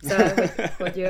[0.00, 1.08] szóval, hogy, hogy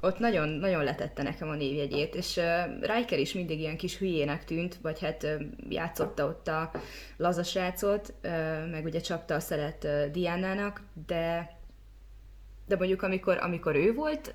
[0.00, 4.44] ott nagyon, nagyon letette nekem a névjegyét, és uh, Riker is mindig ilyen kis hülyének
[4.44, 5.26] tűnt, vagy hát
[5.68, 6.70] játszotta ott a
[8.24, 11.58] uh, meg ugye csapta a szelet uh, Diánának, de
[12.70, 14.34] de mondjuk amikor, amikor ő volt,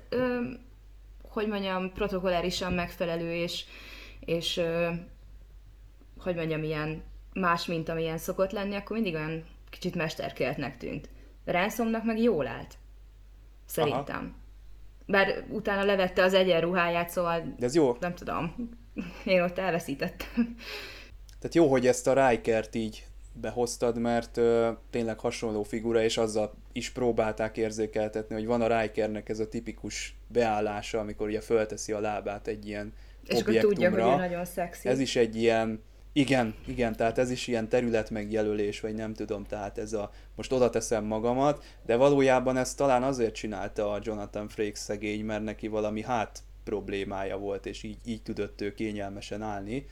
[1.22, 3.64] hogy mondjam, protokollárisan megfelelő, és,
[4.20, 4.60] és
[6.26, 11.08] hogy mondjam, ilyen más, mint amilyen szokott lenni, akkor mindig olyan kicsit mesterkéltnek tűnt.
[11.44, 12.74] Ransomnak meg jól állt.
[13.66, 14.16] Szerintem.
[14.16, 14.44] Aha.
[15.06, 17.96] Bár utána levette az egyenruháját, szóval De ez jó.
[18.00, 18.70] nem tudom.
[19.24, 20.56] Én ott elveszítettem.
[21.38, 26.54] Tehát jó, hogy ezt a Rikert így behoztad, mert ö, tényleg hasonló figura, és azzal
[26.72, 32.00] is próbálták érzékeltetni, hogy van a Rikernek ez a tipikus beállása, amikor ugye fölteszi a
[32.00, 32.92] lábát egy ilyen
[33.26, 33.74] és objektumra.
[33.74, 34.88] tudja, hogy nagyon szexi.
[34.88, 35.82] Ez is egy ilyen
[36.16, 40.52] igen, igen, tehát ez is ilyen terület megjelölés, vagy nem tudom, tehát ez a, most
[40.52, 45.68] oda teszem magamat, de valójában ezt talán azért csinálta a Jonathan Frakes szegény, mert neki
[45.68, 49.86] valami hát problémája volt, és így, így tudott ő kényelmesen állni,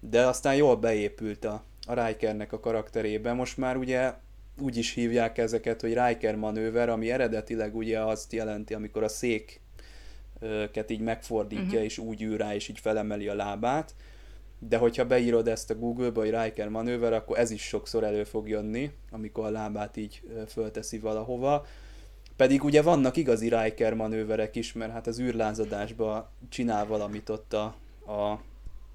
[0.00, 3.32] de aztán jól beépült a, a Rikernek a karakterébe.
[3.32, 4.12] Most már ugye
[4.60, 9.60] úgy is hívják ezeket, hogy Riker manőver, ami eredetileg ugye azt jelenti, amikor a szék
[10.88, 11.82] így megfordítja, uh-huh.
[11.82, 13.94] és úgy ül rá, és így felemeli a lábát,
[14.58, 18.48] de hogyha beírod ezt a Google-ba, hogy Riker manőver, akkor ez is sokszor elő fog
[18.48, 21.66] jönni, amikor a lábát így fölteszi valahova.
[22.36, 27.64] Pedig ugye vannak igazi Riker manőverek is, mert hát az űrlázadásban csinál valamit ott a,
[28.12, 28.40] a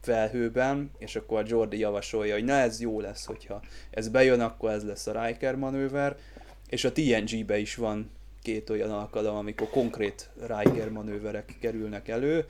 [0.02, 4.71] felhőben, és akkor a Jordi javasolja, hogy na ez jó lesz, hogyha ez bejön, akkor
[4.71, 6.17] ez lesz a Riker manőver,
[6.69, 12.45] és a TNG-be is van két olyan alkalom, amikor konkrét Riker manőverek kerülnek elő,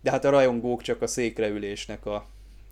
[0.00, 2.26] de hát a rajongók csak a székreülésnek a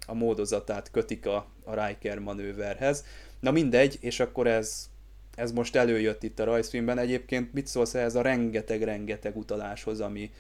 [0.07, 3.05] a módozatát kötik a, a Riker manőverhez.
[3.41, 4.91] Na mindegy, és akkor ez,
[5.35, 6.99] ez most előjött itt a rajzfilmben.
[6.99, 10.31] Egyébként mit szólsz ehhez a rengeteg-rengeteg utaláshoz, ami,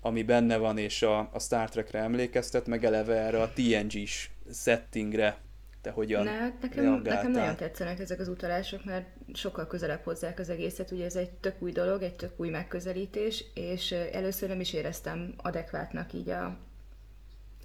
[0.00, 5.38] ami benne van, és a, a Star Trekre emlékeztet, meg eleve erre a TNG-s settingre,
[5.80, 10.38] te hogyan ne, hát nekem, nekem nagyon tetszenek ezek az utalások, mert sokkal közelebb hozzák
[10.38, 14.60] az egészet, ugye ez egy tök új dolog, egy tök új megközelítés, és először nem
[14.60, 16.58] is éreztem adekvátnak így a,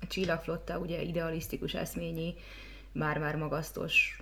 [0.01, 2.33] a csillagflotta ugye idealisztikus eszményi,
[2.91, 4.19] már-már magasztos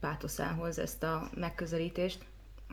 [0.00, 2.24] pátoszához ezt a megközelítést.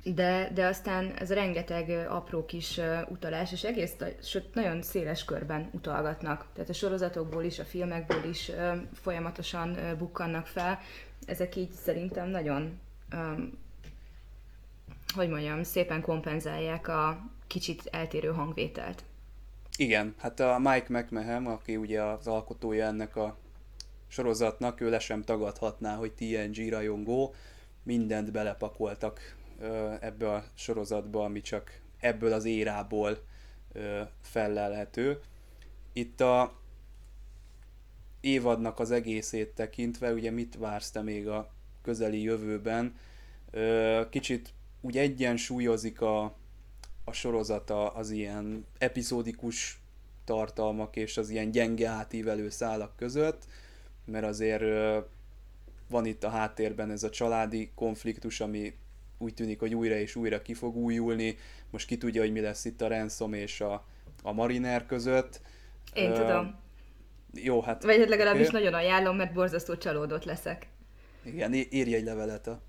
[0.03, 2.79] De, de aztán ez rengeteg apró kis
[3.10, 6.45] utalás, és egész sőt, nagyon széles körben utalgatnak.
[6.53, 8.51] Tehát a sorozatokból is, a filmekből is
[8.93, 10.79] folyamatosan bukkannak fel.
[11.25, 12.79] Ezek így szerintem nagyon,
[15.15, 19.03] hogy mondjam, szépen kompenzálják a kicsit eltérő hangvételt.
[19.77, 23.38] Igen, hát a Mike McMahon, aki ugye az alkotója ennek a
[24.07, 27.33] sorozatnak, ő le sem tagadhatná, hogy TNG rajongó,
[27.83, 29.36] mindent belepakoltak
[29.99, 33.23] ebbe a sorozatba, ami csak ebből az érából
[34.21, 35.21] fellelhető.
[35.93, 36.53] Itt a
[38.21, 42.95] évadnak az egészét tekintve, ugye mit vársz te még a közeli jövőben?
[44.09, 46.36] Kicsit úgy egyensúlyozik a,
[47.04, 49.80] a sorozata az ilyen epizódikus
[50.24, 53.44] tartalmak és az ilyen gyenge átívelő szálak között,
[54.06, 54.63] mert azért
[55.89, 58.74] van itt a háttérben ez a családi konfliktus, ami
[59.18, 61.38] úgy tűnik, hogy újra és újra ki fog újulni.
[61.70, 63.86] Most ki tudja, hogy mi lesz itt a Ransom és a,
[64.24, 65.42] a Mariner között.
[65.94, 66.56] Én uh, tudom.
[67.34, 67.84] Jó, hát...
[67.84, 68.62] Vagy hát legalábbis okay.
[68.62, 70.68] nagyon ajánlom, mert borzasztó csalódott leszek.
[71.24, 72.62] Igen, írj egy levelet a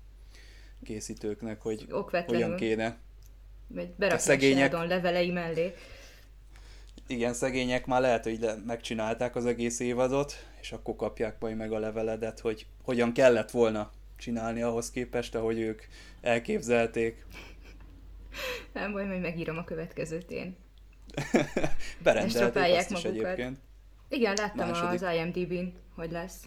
[0.83, 1.87] készítőknek, hogy
[2.25, 2.97] hogyan kéne
[3.67, 4.73] vagy berakni szegények...
[4.73, 5.73] a levelei mellé.
[7.07, 11.79] Igen, szegények már lehet, hogy megcsinálták az egész évadot, és akkor kapják majd meg a
[11.79, 15.81] leveledet, hogy hogyan kellett volna csinálni ahhoz képest, ahogy ők
[16.21, 17.25] elképzelték.
[18.73, 20.55] Nem baj, majd megírom a következőt én.
[22.03, 23.57] Berendelték azt is egyébként.
[24.09, 25.01] Igen, láttam Második.
[25.01, 26.43] az IMDb-n, hogy lesz.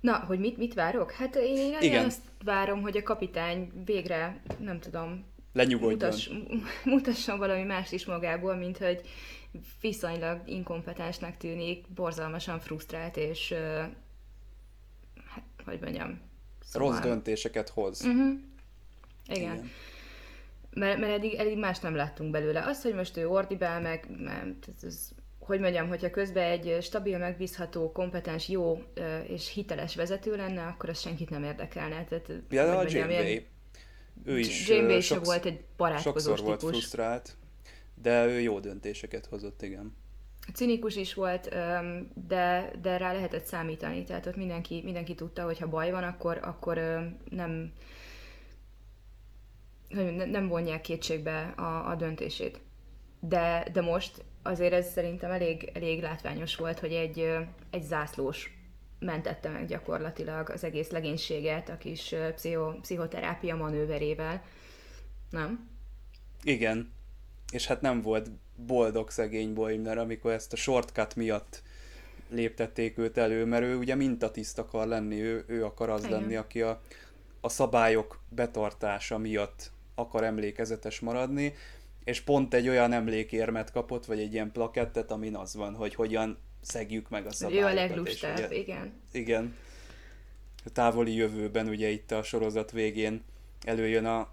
[0.00, 1.12] Na, hogy mit, mit várok?
[1.12, 2.04] Hát én, én Igen.
[2.04, 5.24] azt várom, hogy a kapitány végre, nem tudom,
[5.56, 6.10] lenyugodjon.
[6.10, 6.30] Mutass,
[6.84, 9.00] mutasson valami más is magából, mint hogy
[9.80, 13.54] viszonylag inkompetensnek tűnik, borzalmasan frusztrált, és
[15.26, 16.20] hát, hogy mondjam,
[16.64, 16.88] szóval...
[16.88, 18.04] Rossz döntéseket hoz.
[18.04, 18.38] Uh-huh.
[19.28, 19.54] Igen.
[19.54, 19.70] Igen.
[20.70, 22.64] Mert, mert eddig, eddig más nem láttunk belőle.
[22.64, 27.18] Az, hogy most ő ordibál meg, mert ez, ez, hogy mondjam, hogyha közben egy stabil,
[27.18, 28.82] megbízható, kompetens, jó
[29.26, 32.04] és hiteles vezető lenne, akkor az senkit nem érdekelne.
[32.04, 33.38] Tehát, ja, a Janeway.
[34.24, 36.46] Ő is Janeway sok, volt egy barátkozós sokszor típus.
[36.46, 37.36] volt frusztrált,
[37.94, 39.96] de ő jó döntéseket hozott, igen.
[40.54, 41.48] Cinikus is volt,
[42.26, 46.38] de, de rá lehetett számítani, tehát ott mindenki, mindenki tudta, hogy ha baj van, akkor,
[46.42, 46.76] akkor
[47.30, 47.72] nem,
[50.26, 52.60] nem vonják kétségbe a, a döntését.
[53.20, 57.34] De, de most azért ez szerintem elég, elég látványos volt, hogy egy,
[57.70, 58.55] egy zászlós
[58.98, 64.42] mentette meg gyakorlatilag az egész legénységet a kis pszicho, pszichoterápia manőverével.
[65.30, 65.68] Nem?
[66.42, 66.92] Igen.
[67.52, 71.62] És hát nem volt boldog szegény Boimler, amikor ezt a shortcut miatt
[72.28, 76.20] léptették őt elő, mert ő ugye mintatiszt akar lenni, ő, ő akar az Igen.
[76.20, 76.80] lenni, aki a,
[77.40, 81.54] a szabályok betartása miatt akar emlékezetes maradni,
[82.04, 86.38] és pont egy olyan emlékérmet kapott, vagy egy ilyen plakettet, amin az van, hogy hogyan
[86.66, 87.70] szegjük meg a szabályokat.
[87.70, 88.92] Ő a leglustább, igen.
[89.12, 89.56] Igen.
[90.64, 93.24] A távoli jövőben ugye itt a sorozat végén
[93.64, 94.28] előjön a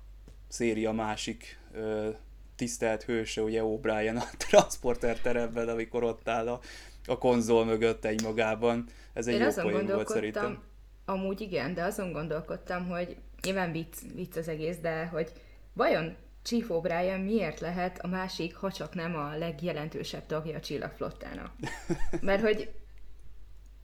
[0.48, 2.10] széria másik ö,
[2.56, 6.60] tisztelt hőse, ugye O'Brien a transporter teremben, amikor ott áll a,
[7.06, 8.86] a konzol mögött egy magában.
[9.14, 10.64] Ez egy Én jó poén volt szerintem.
[11.06, 15.32] Amúgy igen, de azon gondolkodtam, hogy nyilván vicc, vicc az egész, de hogy
[15.74, 21.52] vajon Chief O'Brien miért lehet a másik, ha csak nem a legjelentősebb tagja a csillagflottának?
[22.22, 22.72] Mert hogy,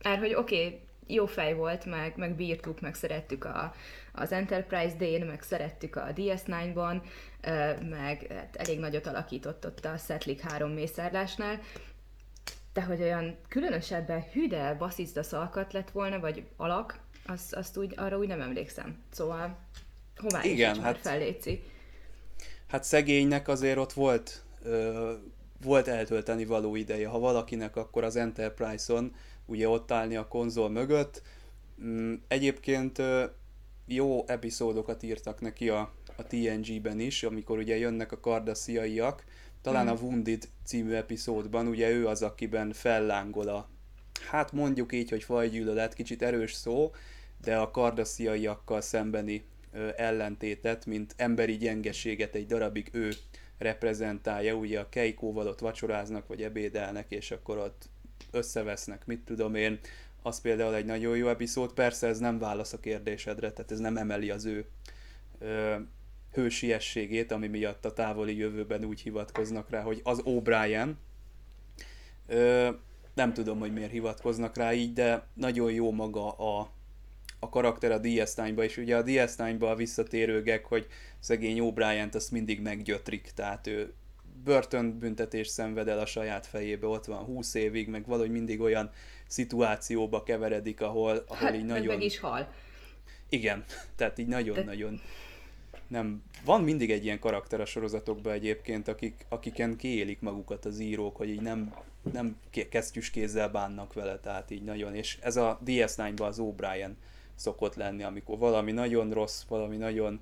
[0.04, 3.74] mert hogy oké, okay, jó fej volt, meg, meg bírtuk, meg szerettük a,
[4.13, 7.02] az Enterprise D-n, meg szerettük a DS9-ban,
[7.89, 11.60] meg hát elég nagyot alakított ott a Setlik 3 mészárlásnál,
[12.74, 18.17] de hogy olyan különösebben hüde basszista szalkat lett volna, vagy alak, azt, azt úgy, arra
[18.17, 19.04] úgy nem emlékszem.
[19.12, 19.58] Szóval
[20.15, 20.98] hová Igen, hát...
[20.98, 21.63] felléci.
[22.69, 25.12] Hát szegénynek azért ott volt, ö,
[25.62, 27.08] volt eltölteni való ideje.
[27.08, 31.21] Ha valakinek, akkor az Enterprise-on ugye ott állni a konzol mögött.
[31.84, 33.01] Mm, egyébként
[33.86, 39.23] jó epizódokat írtak neki a, a TNG-ben is, amikor ugye jönnek a kardasziaiak.
[39.62, 39.89] Talán mm.
[39.89, 43.69] a Wounded című epizódban ugye ő az, akiben fellángol a,
[44.29, 46.91] hát mondjuk így, hogy fajgyűlölet, kicsit erős szó,
[47.41, 49.45] de a kardasziaiakkal szembeni
[49.95, 53.12] ellentétet, mint emberi gyengeséget egy darabig ő
[53.58, 57.89] reprezentálja, ugye a Keikóval ott vacsoráznak, vagy ebédelnek, és akkor ott
[58.32, 59.79] összevesznek, mit tudom én,
[60.21, 63.97] az például egy nagyon jó epizód, persze ez nem válasz a kérdésedre, tehát ez nem
[63.97, 64.65] emeli az ő
[65.39, 65.75] ö,
[66.34, 70.91] hősiességét, ami miatt a távoli jövőben úgy hivatkoznak rá, hogy az O'Brien,
[72.27, 72.69] ö,
[73.13, 76.71] nem tudom, hogy miért hivatkoznak rá így, de nagyon jó maga a,
[77.39, 80.88] a karakter a DS9-ba, és ugye a DS9-ba a visszatérő hogy
[81.19, 83.93] szegény O'Brien-t azt mindig meggyötrik, tehát ő
[84.43, 88.91] börtönbüntetés szenved el a saját fejébe, ott van 20 évig, meg valahogy mindig olyan
[89.28, 91.86] szituációba keveredik, ahol, ahol hát, így nagyon...
[91.86, 92.54] meg is hal.
[93.30, 93.63] Igen,
[93.97, 94.95] tehát így nagyon-nagyon...
[94.95, 95.02] Te...
[95.88, 101.15] Nem, van mindig egy ilyen karakter a sorozatokban egyébként, akik, akiken kiélik magukat az írók,
[101.15, 101.73] hogy így nem,
[102.12, 102.38] nem
[102.69, 106.91] kesztyűs kézzel bánnak vele, tehát így nagyon, és ez a DS9-ban az O'Brien
[107.39, 110.19] szokott lenni, amikor valami nagyon rossz, valami nagyon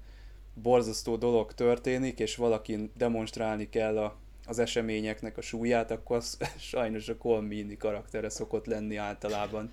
[0.54, 6.38] borzasztó dolog történik, és valakin demonstrálni kell a, az eseményeknek a súlyát, akkor az
[6.72, 9.72] sajnos a Colmini karaktere szokott lenni általában.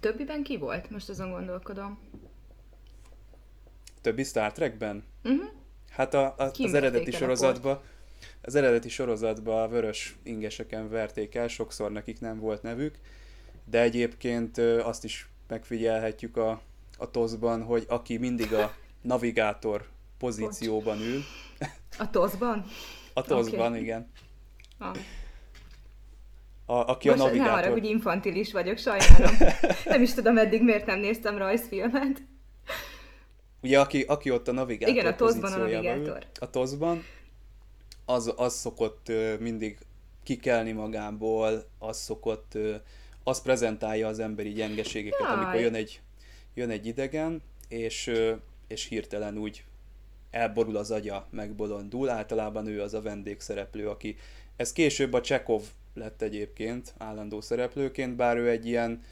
[0.00, 0.90] Többiben ki volt?
[0.90, 1.98] Most azon gondolkodom.
[4.00, 5.04] Többi Star Trekben?
[5.24, 5.48] Uh-huh.
[5.90, 7.80] Hát a, a, az eredeti sorozatban
[8.42, 12.98] az eredeti sorozatban a vörös ingeseken verték el, sokszor nekik nem volt nevük,
[13.64, 16.60] de egyébként azt is megfigyelhetjük a,
[16.98, 21.22] a TOS-ban, hogy aki mindig a navigátor pozícióban ül.
[21.98, 22.64] A TOS-ban?
[23.12, 23.80] A TOS-ban, okay.
[23.80, 24.10] igen.
[24.78, 24.96] Ah.
[26.66, 27.52] A, aki Most a navigátor.
[27.52, 29.36] Ne arra, hogy infantilis vagyok, sajnálom.
[29.84, 32.22] nem is tudom eddig miért nem néztem rajzfilmet.
[33.62, 36.26] Ugye, aki, aki ott a navigátor Igen, a TOS-ban a navigátor.
[36.40, 37.04] A TOS-ban,
[38.04, 39.78] az, az szokott mindig
[40.22, 42.58] kikelni magából, az szokott
[43.28, 45.32] az prezentálja az emberi gyengeségeket, Jaj.
[45.32, 46.00] amikor jön egy,
[46.54, 48.12] jön egy idegen, és,
[48.66, 49.64] és hirtelen úgy
[50.30, 52.08] elborul az agya, megbolondul.
[52.08, 54.16] Általában ő az a vendégszereplő, aki...
[54.56, 55.62] Ez később a Csekov
[55.94, 59.02] lett egyébként állandó szereplőként, bár ő egy ilyen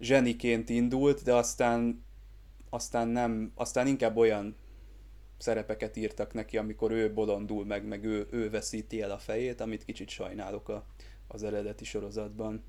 [0.00, 2.04] zseniként indult, de aztán,
[2.70, 4.56] aztán nem, aztán inkább olyan
[5.38, 9.84] szerepeket írtak neki, amikor ő bolondul meg, meg ő, ő veszíti el a fejét, amit
[9.84, 10.86] kicsit sajnálok a,
[11.28, 12.62] az eredeti sorozatban.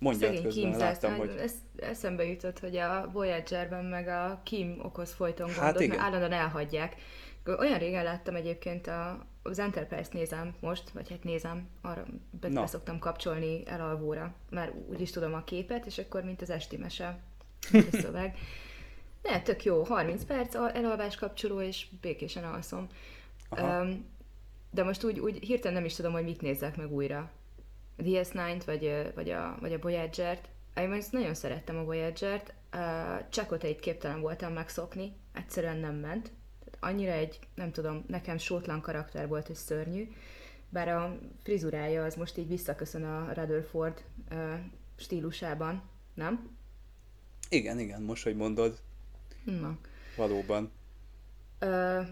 [0.00, 1.30] Szegény közben, Kim láttam, hogy...
[1.38, 5.88] Ez, eszembe jutott, hogy a Voyager-ben meg a Kim okoz folyton gondot, hát igen.
[5.88, 6.94] mert állandóan elhagyják.
[7.58, 12.04] Olyan régen láttam egyébként a, az Enterprise-t nézem most, vagy hát nézem, arra
[12.40, 16.50] be, be szoktam kapcsolni elalvóra, mert úgy is tudom a képet, és akkor mint az
[16.50, 17.18] esti mese,
[17.92, 18.36] a szöveg.
[19.22, 22.86] Ne, tök jó, 30 perc elalvás kapcsoló, és békésen alszom.
[23.60, 24.06] Um,
[24.70, 27.30] de most úgy, úgy hirtelen nem is tudom, hogy mit nézzek meg újra.
[27.98, 30.48] A DS9-t, vagy, vagy, a, vagy a Voyager-t.
[30.76, 36.32] Én most nagyon szerettem a Voyager-t, uh, Csakot egy képtelen voltam megszokni, egyszerűen nem ment.
[36.64, 40.08] Tehát annyira egy, nem tudom, nekem sótlan karakter volt, és szörnyű.
[40.68, 44.54] Bár a frizurája az most így visszaköszön a Rutherford uh,
[44.96, 45.82] stílusában,
[46.14, 46.56] nem?
[47.48, 48.78] Igen, igen, most, hogy mondod.
[49.44, 49.78] Na.
[50.16, 50.72] Valóban.
[51.60, 52.06] Uh,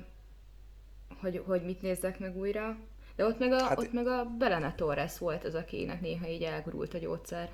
[1.21, 2.79] hogy, hogy mit nézzek meg újra.
[3.17, 6.43] De ott meg a, hát, ott meg a Belena Torres volt az, akinek néha így
[6.43, 7.51] elgurult a gyógyszer.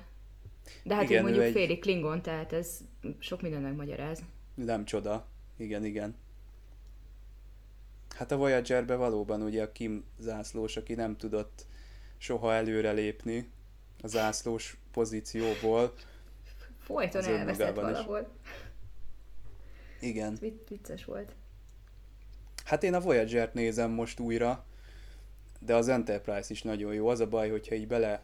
[0.83, 1.51] De hát igen, ő mondjuk egy...
[1.51, 2.79] félig klingon, tehát ez
[3.19, 4.23] sok minden megmagyaráz.
[4.55, 5.25] Nem csoda.
[5.57, 6.15] Igen, igen.
[8.15, 11.65] Hát a Voyager-be valóban ugye a Kim zászlós, aki nem tudott
[12.17, 13.49] soha előrelépni
[14.01, 15.93] a zászlós pozícióból.
[16.79, 18.19] Folyton elveszett valahol.
[18.19, 18.49] Is.
[20.09, 20.37] Igen.
[20.67, 21.35] Vicces volt.
[22.65, 24.65] Hát én a Voyager-t nézem most újra,
[25.65, 27.07] de az Enterprise is nagyon jó.
[27.07, 28.23] Az a baj, hogyha így bele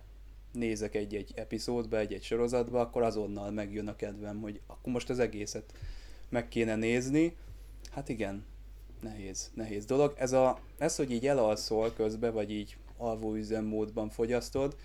[0.51, 5.73] nézek egy-egy epizódba, egy-egy sorozatba, akkor azonnal megjön a kedvem, hogy akkor most az egészet
[6.29, 7.35] meg kéne nézni.
[7.91, 8.45] Hát igen,
[9.01, 10.13] nehéz, nehéz dolog.
[10.17, 14.75] Ez, a, ez hogy így elalszol közben, vagy így alvó üzemmódban fogyasztod,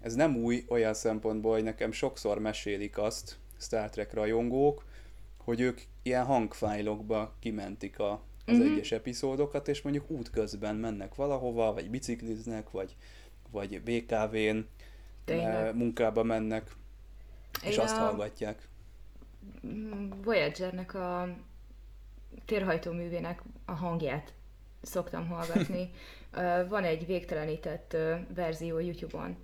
[0.00, 4.84] ez nem új olyan szempontból, hogy nekem sokszor mesélik azt Star Trek rajongók,
[5.44, 8.72] hogy ők ilyen hangfájlokba kimentik a, az mm-hmm.
[8.72, 12.96] egyes epizódokat, és mondjuk útközben mennek valahova, vagy bicikliznek, vagy,
[13.50, 14.58] vagy BKV-n
[15.72, 16.70] munkába mennek,
[17.62, 18.00] és Én azt a...
[18.00, 18.68] hallgatják.
[20.22, 21.36] Voyager-nek a
[22.44, 24.34] térhajtóművének a hangját
[24.82, 25.90] szoktam hallgatni.
[26.68, 27.96] Van egy végtelenített
[28.34, 29.36] verzió YouTube-on.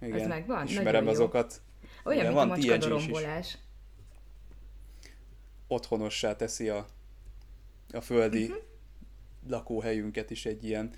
[0.00, 0.66] Igen, Ez megvan?
[0.66, 1.60] Ismerem azokat.
[2.04, 3.58] Olyan, Igen, mint van a macska dorombolás.
[5.66, 6.86] Otthonossá teszi a,
[7.94, 8.62] a földi uh-huh.
[9.48, 10.90] lakóhelyünket is egy ilyen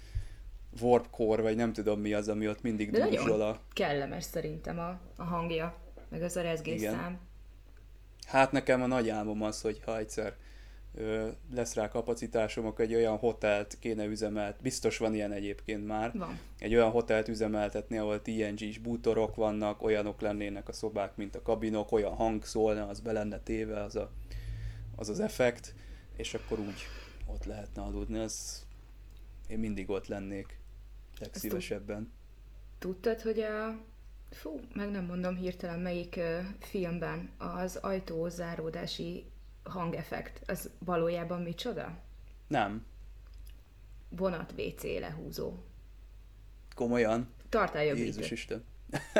[0.80, 3.60] warpcore, vagy nem tudom mi az, ami ott mindig dúzsol a...
[3.72, 5.74] kellemes szerintem a, a hangja,
[6.08, 6.94] meg az a rezgés Igen.
[6.94, 7.18] szám.
[8.26, 10.34] Hát nekem a nagy álmom az, hogy ha egyszer
[10.94, 16.12] ö, lesz rá kapacitásom, akkor egy olyan hotelt kéne üzemelt, biztos van ilyen egyébként már,
[16.14, 16.38] van.
[16.58, 21.92] egy olyan hotelt üzemeltetni, ahol TNG-s bútorok vannak, olyanok lennének a szobák, mint a kabinok,
[21.92, 24.10] olyan hang szólna, az be lenne téve, az a,
[24.96, 25.74] az, az effekt,
[26.16, 26.86] és akkor úgy
[27.26, 28.66] ott lehetne aludni, az
[29.48, 30.58] én mindig ott lennék
[31.18, 32.12] legszívesebben.
[32.78, 33.84] Tudtad, hogy a
[34.30, 39.24] Fú, meg nem mondom hirtelen melyik uh, filmben az ajtózáródási
[39.62, 41.98] hangeffekt, az valójában micsoda?
[42.46, 42.86] Nem.
[44.08, 45.54] Vonat WC lehúzó.
[46.74, 47.28] Komolyan?
[47.48, 48.64] Tartál jobb Jézus Isten.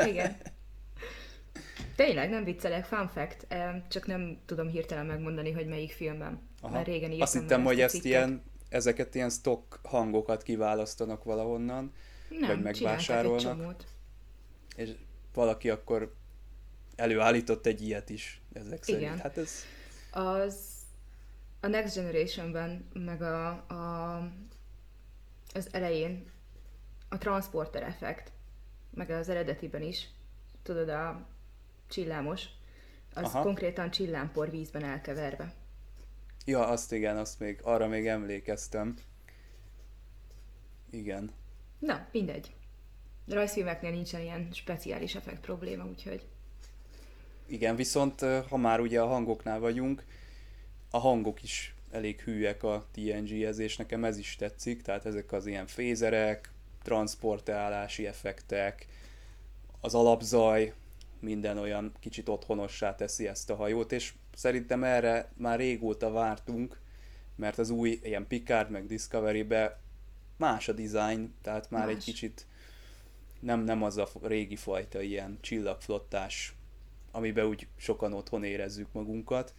[0.05, 0.37] Igen.
[1.95, 3.47] Tényleg, nem viccelek, fun fact,
[3.87, 6.46] csak nem tudom hirtelen megmondani, hogy melyik filmben.
[6.61, 6.73] Aha.
[6.73, 11.93] Mert régen írtam Azt hittem, hogy ezt ilyen, ezeket ilyen stock hangokat kiválasztanak valahonnan,
[12.29, 13.83] nem, vagy megvásárolnak.
[14.75, 14.89] És
[15.33, 16.15] valaki akkor
[16.95, 19.01] előállított egy ilyet is ezek szerint.
[19.03, 19.17] Igen.
[19.17, 19.51] Hát ez...
[20.11, 20.77] Az
[21.59, 24.17] a Next Generation-ben, meg a, a,
[25.53, 26.25] az elején
[27.09, 28.31] a transporter effekt,
[28.93, 30.09] meg az eredetiben is,
[30.63, 31.27] tudod, a
[31.87, 32.45] csillámos,
[33.13, 33.41] az Aha.
[33.41, 35.53] konkrétan csillámpor vízben elkeverve.
[36.49, 38.95] Ja, azt igen, azt még, arra még emlékeztem.
[40.89, 41.31] Igen.
[41.79, 42.55] Na, mindegy.
[43.27, 46.25] Rajzfilmeknél nincsen ilyen speciális effekt probléma, úgyhogy...
[47.45, 50.05] Igen, viszont ha már ugye a hangoknál vagyunk,
[50.91, 55.45] a hangok is elég hűek a TNG-hez, és nekem ez is tetszik, tehát ezek az
[55.45, 56.51] ilyen fézerek,
[56.83, 58.87] transportálási effektek,
[59.81, 60.73] az alapzaj,
[61.19, 66.79] minden olyan kicsit otthonossá teszi ezt a hajót, és szerintem erre már régóta vártunk,
[67.35, 69.79] mert az új ilyen Picard meg Discovery-be
[70.37, 71.95] más a design, tehát már más.
[71.95, 72.45] egy kicsit
[73.39, 76.55] nem, nem az a régi fajta ilyen csillagflottás,
[77.11, 79.53] amiben úgy sokan otthon érezzük magunkat.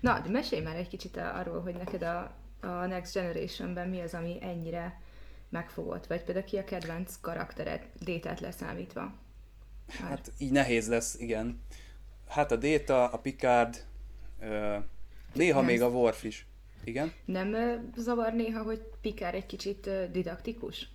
[0.00, 4.14] Na, de mesélj már egy kicsit arról, hogy neked a, a Next Generation-ben mi az,
[4.14, 5.00] ami ennyire
[5.48, 9.00] megfogott, vagy például ki a kedvenc karaktered, Détát leszámítva?
[10.00, 10.08] Már.
[10.08, 11.62] Hát így nehéz lesz, igen.
[12.28, 13.84] Hát a Déta, a Picard,
[14.40, 14.76] ö,
[15.32, 16.46] néha nem még a Worf is.
[16.84, 17.12] Igen?
[17.24, 17.56] Nem
[17.96, 20.88] zavar néha, hogy Picard egy kicsit didaktikus?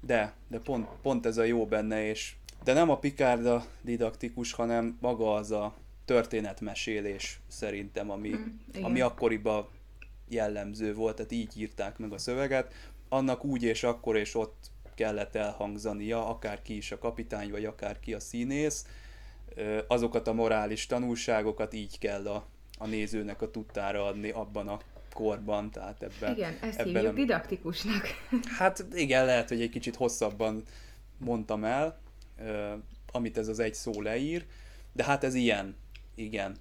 [0.00, 2.34] De, de pont, pont ez a jó benne, és
[2.64, 5.74] de nem a Picard a didaktikus, hanem maga az a
[6.04, 9.68] történetmesélés szerintem, ami, mm, ami akkoriban
[10.28, 12.72] jellemző volt, tehát így írták meg a szöveget,
[13.08, 18.00] annak úgy és akkor és ott kellett elhangzania, akár ki is a kapitány, vagy akár
[18.00, 18.86] ki a színész,
[19.86, 22.46] azokat a morális tanulságokat így kell a,
[22.78, 24.78] a nézőnek a tudtára adni abban a
[25.12, 26.36] korban, tehát ebben...
[26.36, 27.14] Igen, ezt ebben hívjuk nem...
[27.14, 28.06] didaktikusnak.
[28.58, 30.62] Hát igen, lehet, hogy egy kicsit hosszabban
[31.18, 32.00] mondtam el,
[33.12, 34.46] amit ez az egy szó leír,
[34.92, 35.76] de hát ez ilyen,
[36.14, 36.56] igen.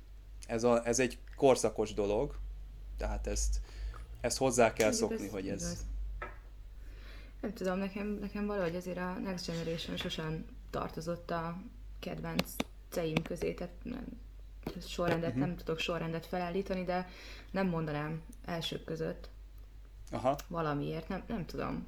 [0.47, 2.35] Ez, a, ez egy korszakos dolog,
[2.97, 3.59] tehát ezt,
[4.21, 5.61] ezt hozzá kell szokni, ez hogy ez...
[5.61, 5.85] Igaz.
[7.41, 11.57] Nem tudom, nekem, nekem valahogy azért a Next Generation sosem tartozott a
[11.99, 12.55] kedvenc
[12.89, 14.05] ceim közé, tehát nem,
[14.87, 15.45] sorrendet, uh-huh.
[15.45, 17.07] nem tudok sorrendet felállítani, de
[17.51, 19.29] nem mondanám elsők között.
[20.11, 20.37] Aha.
[20.47, 21.87] Valamiért, nem, nem tudom.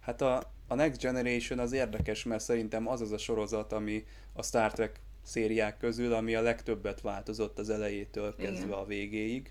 [0.00, 4.42] Hát a, a Next Generation az érdekes, mert szerintem az az a sorozat, ami a
[4.42, 8.78] Star Trek szériák közül, ami a legtöbbet változott az elejétől kezdve Igen.
[8.78, 9.48] a végéig.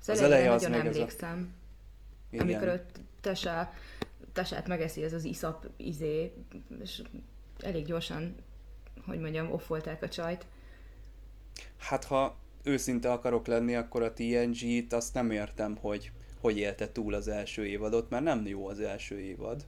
[0.00, 1.54] Az, az eleje az meg emlékszem.
[2.32, 2.42] Az a...
[2.42, 3.72] Amikor ott Tessa,
[4.32, 6.32] Tessát megeszi ez az iszap izé,
[6.82, 7.02] és
[7.60, 8.34] elég gyorsan,
[9.06, 10.46] hogy mondjam, offolták a csajt.
[11.78, 16.12] Hát ha őszinte akarok lenni, akkor a TNG-t azt nem értem, hogy
[16.42, 19.66] hogy élte túl az első évadot, mert nem jó az első évad.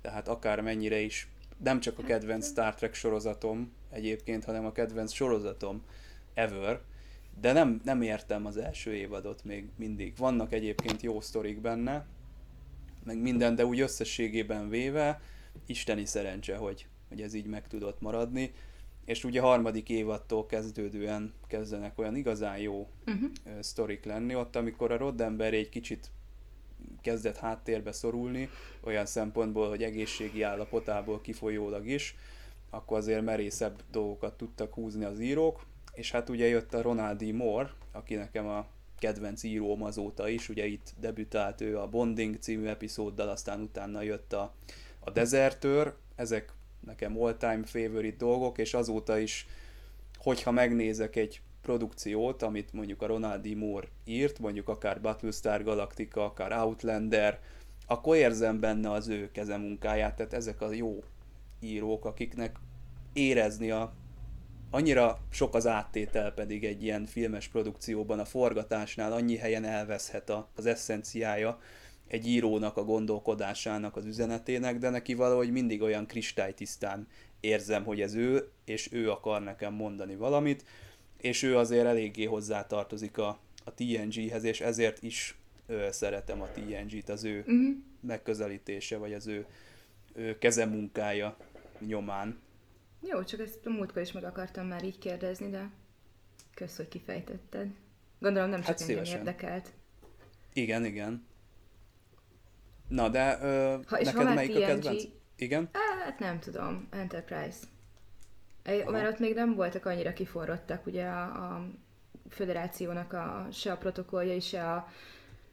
[0.00, 1.28] Tehát akár mennyire is,
[1.62, 5.82] nem csak a kedvenc Star Trek sorozatom egyébként, hanem a kedvenc sorozatom
[6.34, 6.80] ever,
[7.40, 10.16] de nem, nem értem az első évadot még mindig.
[10.16, 12.06] Vannak egyébként jó sztorik benne,
[13.04, 15.20] meg minden, de úgy összességében véve
[15.66, 18.52] isteni szerencse, hogy, hogy ez így meg tudott maradni.
[19.04, 23.30] És ugye harmadik évadtól kezdődően kezdenek olyan igazán jó uh-huh.
[23.60, 26.10] sztorik lenni, ott amikor a Roddenberry egy kicsit
[27.00, 28.48] kezdett háttérbe szorulni,
[28.80, 32.16] olyan szempontból, hogy egészségi állapotából kifolyólag is,
[32.70, 37.32] akkor azért merészebb dolgokat tudtak húzni az írók, és hát ugye jött a Ronald D.
[37.32, 38.66] Moore, aki nekem a
[38.98, 44.32] kedvenc íróm azóta is, ugye itt debütált ő a Bonding című epizóddal, aztán utána jött
[44.32, 44.54] a,
[45.00, 46.52] a Desertőr, ezek
[46.86, 49.46] nekem all-time favorite dolgok, és azóta is,
[50.16, 53.56] hogyha megnézek egy produkciót, amit mondjuk a Ronald D.
[53.56, 57.40] Moore írt, mondjuk akár Battlestar Galactica, akár Outlander,
[57.86, 61.02] akkor érzem benne az ő kezemunkáját, tehát ezek a jó
[61.60, 62.56] írók, akiknek
[63.12, 63.94] érezni a
[64.70, 70.48] annyira sok az áttétel pedig egy ilyen filmes produkcióban, a forgatásnál annyi helyen elveszhet a,
[70.56, 71.58] az eszenciája
[72.08, 77.06] egy írónak a gondolkodásának, az üzenetének, de neki valahogy mindig olyan kristálytisztán
[77.40, 80.64] érzem, hogy ez ő, és ő akar nekem mondani valamit,
[81.20, 87.08] és ő azért eléggé hozzátartozik a, a TNG-hez, és ezért is ö, szeretem a TNG-t,
[87.08, 87.76] az ő uh-huh.
[88.00, 89.46] megközelítése, vagy az ő,
[90.14, 91.36] ő kezemunkája
[91.78, 92.42] nyomán.
[93.00, 95.70] Jó, csak ezt a múltkor is meg akartam már így kérdezni, de
[96.54, 97.68] kösz, hogy kifejtetted.
[98.18, 99.72] Gondolom nem csak hát engem érdekelt.
[100.52, 101.26] Igen, igen.
[102.88, 104.62] Na, de ö, ha, és neked ha melyik TNG...
[104.62, 105.02] a kedvenc?
[105.36, 105.68] Igen?
[105.72, 107.58] Hát nem tudom, Enterprise.
[108.64, 108.90] Aha.
[108.90, 111.66] Mert ott még nem voltak annyira kiforrottak, ugye a, a
[112.28, 114.88] föderációnak a, se a protokollja, se a,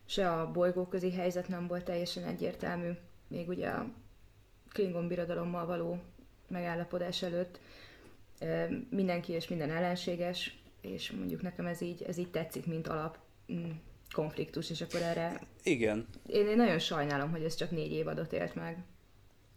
[0.05, 2.91] se a bolygóközi helyzet nem volt teljesen egyértelmű.
[3.27, 3.85] Még ugye a
[4.69, 5.99] Klingon birodalommal való
[6.47, 7.59] megállapodás előtt
[8.89, 13.17] mindenki és minden ellenséges, és mondjuk nekem ez így, ez így tetszik, mint alap
[13.53, 13.69] mm,
[14.11, 15.41] konfliktus, és akkor erre...
[15.63, 16.07] Igen.
[16.27, 18.77] Én, én nagyon sajnálom, hogy ez csak négy évadot élt meg.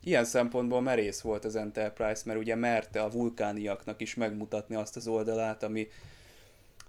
[0.05, 5.07] Ilyen szempontból merész volt az Enterprise, mert ugye merte a vulkániaknak is megmutatni azt az
[5.07, 5.89] oldalát, ami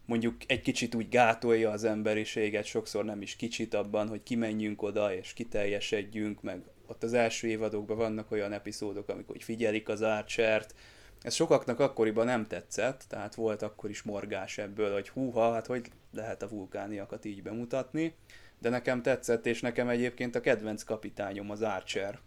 [0.05, 5.13] mondjuk egy kicsit úgy gátolja az emberiséget, sokszor nem is kicsit abban, hogy kimenjünk oda
[5.13, 10.76] és kiteljesedjünk, meg ott az első évadokban vannak olyan epizódok, amikor figyelik az Archert,
[11.22, 15.91] ez sokaknak akkoriban nem tetszett, tehát volt akkor is morgás ebből, hogy húha, hát hogy
[16.16, 18.16] lehet a vulkániakat így bemutatni,
[18.59, 22.20] de nekem tetszett, és nekem egyébként a kedvenc kapitányom az Archer,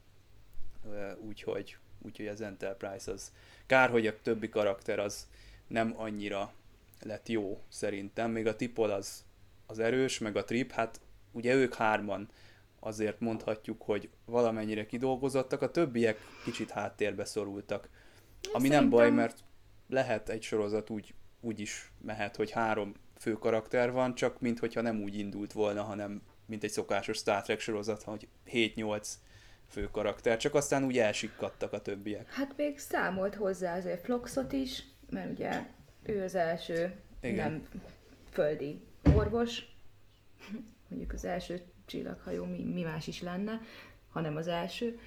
[1.27, 3.33] úgyhogy, úgyhogy az Enterprise az,
[3.67, 5.27] kár, hogy a többi karakter az
[5.67, 6.53] nem annyira
[7.03, 9.25] lett jó szerintem, még a Tipol az,
[9.67, 11.01] az erős, meg a Trip, hát
[11.33, 12.29] ugye ők hárman
[12.81, 17.89] azért mondhatjuk, hogy valamennyire kidolgozottak, a többiek kicsit háttérbe szorultak.
[18.53, 18.81] Ami Szerintem...
[18.81, 19.45] nem baj, mert
[19.89, 25.03] lehet egy sorozat úgy, úgy is mehet, hogy három fő karakter van, csak minthogyha nem
[25.03, 29.09] úgy indult volna, hanem mint egy szokásos Star Trek sorozat, hogy 7-8
[29.69, 32.33] fő karakter, csak aztán úgy elsikkadtak a többiek.
[32.33, 35.63] Hát még számolt hozzá azért Floxot is, mert ugye
[36.03, 37.51] ő az első Igen.
[37.51, 37.69] nem
[38.31, 38.81] földi
[39.15, 39.63] orvos,
[40.89, 43.61] mondjuk az első csillaghajó mi, mi más is lenne,
[44.11, 44.99] hanem az első.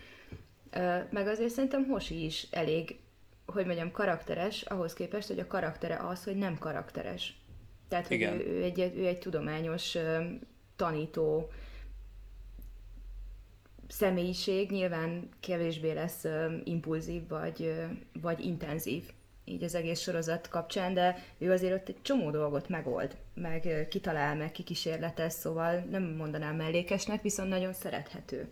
[1.10, 3.00] Meg azért szerintem Hosi is elég,
[3.46, 7.41] hogy mondjam, karakteres, ahhoz képest, hogy a karaktere az, hogy nem karakteres.
[7.92, 9.98] Tehát, hogy ő, ő, egy, ő egy tudományos
[10.76, 11.52] tanító
[13.88, 16.26] személyiség, nyilván kevésbé lesz
[16.64, 17.74] impulzív vagy,
[18.22, 19.04] vagy intenzív
[19.46, 24.36] így az egész sorozat kapcsán, de ő azért ott egy csomó dolgot megold, meg kitalál,
[24.36, 28.48] meg kikísérletez, szóval nem mondanám mellékesnek, viszont nagyon szerethető,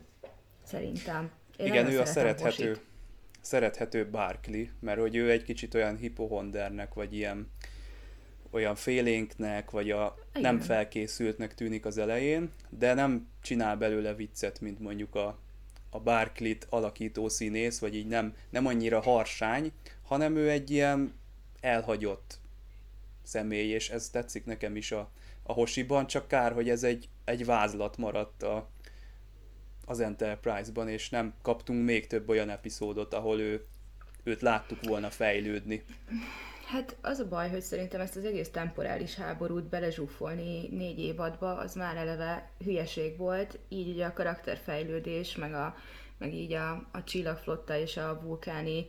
[0.64, 1.32] szerintem.
[1.58, 2.82] Én Igen, ő a szerethető, Bosit.
[3.42, 7.52] szerethető Barkley, mert hogy ő egy kicsit olyan hipohondernek, vagy ilyen
[8.52, 10.42] olyan félénknek, vagy a Igen.
[10.42, 15.40] nem felkészültnek tűnik az elején, de nem csinál belőle viccet, mint mondjuk a,
[15.90, 19.72] a Barclit alakító színész, vagy így nem, nem annyira harsány,
[20.04, 21.14] hanem ő egy ilyen
[21.62, 22.40] elhagyott
[23.24, 25.10] személy, és ez tetszik nekem is a,
[25.44, 28.70] a Hosiban, csak kár, hogy ez egy, egy vázlat maradt a,
[29.86, 33.66] az Enterprise-ban, és nem kaptunk még több olyan epizódot, ahol ő,
[34.24, 35.84] őt láttuk volna fejlődni.
[36.72, 41.76] Hát az a baj, hogy szerintem ezt az egész temporális háborút belezsúfolni négy évadba, az
[41.76, 45.76] már eleve hülyeség volt, így ugye a karakterfejlődés, meg, a,
[46.18, 48.86] meg így a, a csillagflotta és a vulkáni,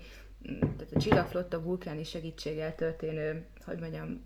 [0.60, 4.24] tehát a csillagflotta vulkáni segítséggel történő, hogy mondjam,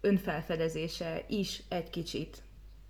[0.00, 2.42] önfelfedezése is egy kicsit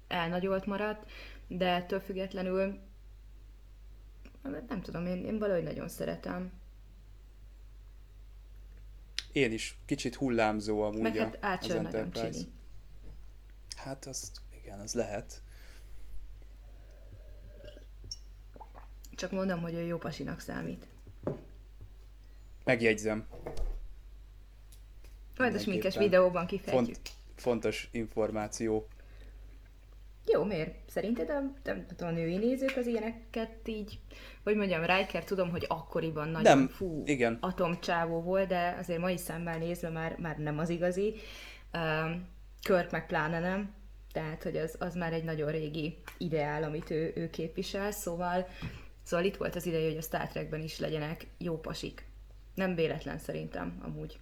[0.09, 1.11] elnagyolt maradt,
[1.49, 2.79] de ettől függetlenül
[4.69, 6.53] nem tudom, én, én valahogy nagyon szeretem.
[9.33, 9.78] Én is.
[9.85, 12.45] Kicsit hullámzó amúgy Meg hát a, az Enterprise.
[13.76, 15.43] Hát azt, igen, az lehet.
[19.14, 20.87] Csak mondom, hogy ő jó pasinak számít.
[22.64, 23.26] Megjegyzem.
[25.37, 26.97] Majd a sminkes videóban kifejtjük.
[26.97, 27.01] Font,
[27.35, 28.89] fontos információ.
[30.27, 30.75] Jó, miért?
[30.87, 33.99] Szerinted a, nem tudom, a női nézők az ilyeneket így,
[34.43, 37.39] vagy mondjam, Riker tudom, hogy akkoriban nagyon nem, fú, igen.
[37.41, 41.14] atomcsávó volt, de azért mai szemmel nézve már, már nem az igazi.
[41.75, 42.31] Um,
[42.62, 43.75] Körk meg pláne nem,
[44.12, 48.47] tehát hogy az, az már egy nagyon régi ideál, amit ő, ő képvisel, szóval,
[49.03, 52.07] szóval itt volt az ideje, hogy a Star Trekben is legyenek jó pasik.
[52.55, 54.18] Nem véletlen szerintem, amúgy.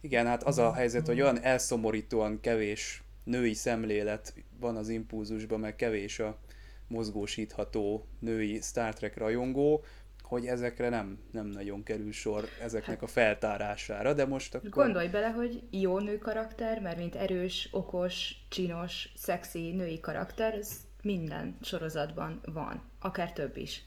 [0.00, 5.76] Igen, hát az a helyzet, hogy olyan elszomorítóan kevés női szemlélet van az impulzusban, meg
[5.76, 6.38] kevés a
[6.86, 9.84] mozgósítható női Star Trek rajongó,
[10.22, 14.70] hogy ezekre nem, nem nagyon kerül sor ezeknek hát, a feltárására, de most akkor...
[14.70, 20.80] Gondolj bele, hogy jó nő karakter, mert mint erős, okos, csinos, szexi női karakter, ez
[21.02, 23.84] minden sorozatban van, akár több is.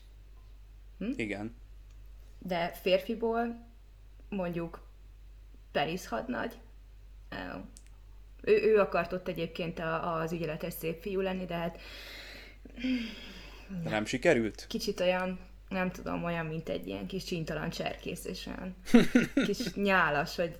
[0.98, 1.12] Hm?
[1.16, 1.56] Igen.
[2.40, 3.66] De férfiból
[4.30, 4.88] mondjuk
[5.72, 6.54] Peris hadnagy,
[8.46, 11.80] ő, ő akart ott egyébként a, az ügyeletes szép fiú lenni, de hát...
[13.84, 14.66] De nem sikerült?
[14.68, 15.40] Kicsit olyan,
[15.70, 18.76] nem tudom, olyan, mint egy ilyen kis csintalan cserkész, és olyan
[19.48, 20.58] kis nyálas, vagy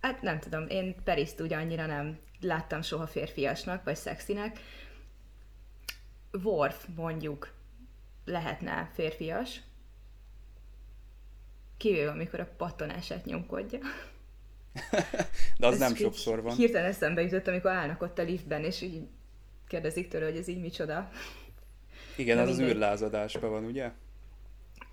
[0.00, 4.58] hát nem tudom, én Periszt úgy annyira nem láttam soha férfiasnak, vagy szexinek.
[6.42, 7.52] Worf mondjuk
[8.24, 9.60] lehetne férfias,
[11.76, 13.78] kivéve amikor a pattanását nyomkodja.
[15.58, 16.56] De az ez nem sokszor van.
[16.56, 19.02] Hirtelen eszembe jutott, amikor állnak ott a liftben, és így
[19.68, 21.10] kérdezik tőle, hogy ez így micsoda.
[22.16, 22.66] Igen, De az mindegy.
[22.66, 23.90] az űrlázadásban van, ugye?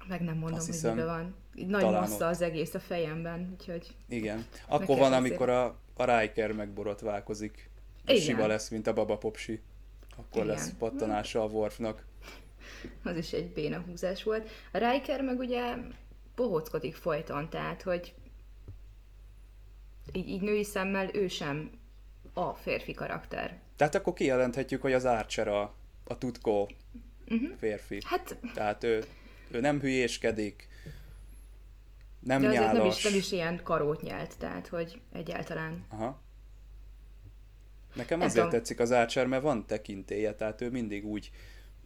[0.07, 1.35] Meg nem mondom, Azt hogy miben van.
[1.67, 3.87] Nagy massza az egész a fejemben, úgyhogy...
[4.09, 4.45] Igen.
[4.67, 7.69] Akkor van, amikor a, a Riker megborotválkozik.
[8.05, 9.61] És sima lesz, mint a Baba Popsi.
[10.17, 10.55] Akkor Igen.
[10.55, 12.05] lesz pattanása a Worfnak.
[13.03, 14.49] Az is egy béna húzás volt.
[14.71, 15.75] A Riker meg ugye
[16.35, 18.13] bohóckodik folyton, tehát, hogy
[20.13, 21.69] így, így női szemmel ő sem
[22.33, 23.59] a férfi karakter.
[23.75, 26.69] Tehát akkor kijelenthetjük, hogy az Archer a, a tutkó
[27.27, 27.57] uh-huh.
[27.57, 27.99] férfi.
[28.05, 28.37] Hát...
[28.53, 29.03] Tehát ő,
[29.51, 30.67] ő nem hülyéskedik,
[32.19, 32.77] nem De nyálas.
[32.77, 35.85] nem is, nem is ilyen karót nyelt, tehát hogy egyáltalán.
[35.89, 36.23] Aha.
[37.95, 41.31] Nekem azért tetszik az Archer, mert van tekintélye, tehát ő mindig úgy,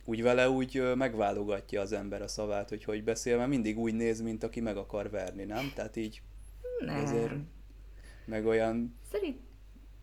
[0.05, 4.21] úgy vele úgy megválogatja az ember a szavát, hogy hogy beszél, mert mindig úgy néz,
[4.21, 5.71] mint aki meg akar verni, nem?
[5.75, 6.21] Tehát így
[6.79, 6.95] nem.
[6.95, 7.33] Ezért
[8.29, 9.39] meg olyan Szerint...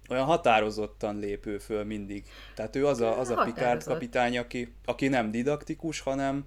[0.08, 2.24] olyan határozottan lépő föl mindig.
[2.54, 6.44] Tehát ő az a, az a Picard kapitány, aki, aki nem didaktikus, hanem,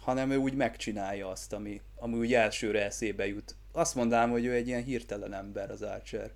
[0.00, 3.54] hanem ő úgy megcsinálja azt, ami, ami úgy elsőre eszébe jut.
[3.72, 6.30] Azt mondanám, hogy ő egy ilyen hirtelen ember, az Archer.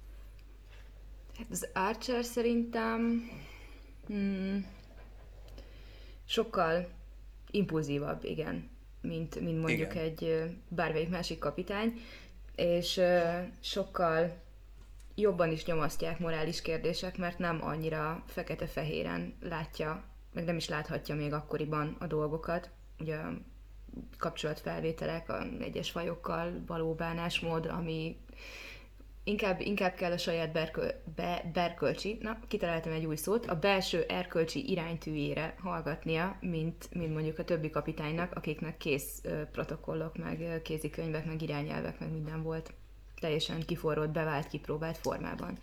[1.51, 3.31] Az Archer szerintem
[4.07, 4.67] hmm,
[6.25, 6.89] sokkal
[7.51, 8.71] impulzívabb, igen,
[9.01, 10.05] mint, mint mondjuk igen.
[10.05, 12.01] egy bármelyik másik kapitány,
[12.57, 14.42] és uh, sokkal
[15.15, 21.33] jobban is nyomasztják morális kérdések, mert nem annyira fekete-fehéren látja, meg nem is láthatja még
[21.33, 22.71] akkoriban a dolgokat.
[23.01, 23.33] Ugye a
[24.19, 28.17] kapcsolatfelvételek, a egyes fajokkal való bánásmód, ami
[29.25, 34.05] inkább, inkább kell a saját berköl, be, berkölcsi, na, kitaláltam egy új szót, a belső
[34.09, 41.43] erkölcsi iránytűjére hallgatnia, mint, mint mondjuk a többi kapitánynak, akiknek kész protokollok, meg kézikönyvek, meg
[41.43, 42.73] irányelvek, meg minden volt.
[43.23, 45.59] Teljesen kiforrott, bevált, kipróbált formában.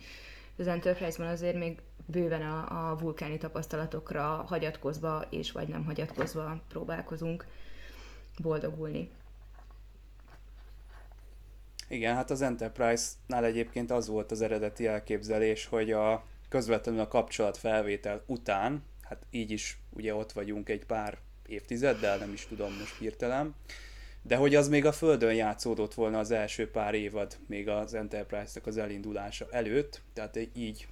[0.56, 7.46] Az Enterprise-ban azért még bőven a, a vulkáni tapasztalatokra hagyatkozva és vagy nem hagyatkozva próbálkozunk
[8.42, 9.10] boldogulni.
[11.88, 17.56] Igen, hát az Enterprise-nál egyébként az volt az eredeti elképzelés, hogy a közvetlenül a kapcsolat
[17.56, 22.98] felvétel után, hát így is ugye ott vagyunk egy pár évtizeddel, nem is tudom most
[22.98, 23.54] hirtelen,
[24.22, 28.66] de hogy az még a Földön játszódott volna az első pár évad, még az Enterprise-nak
[28.66, 30.86] az elindulása előtt, tehát így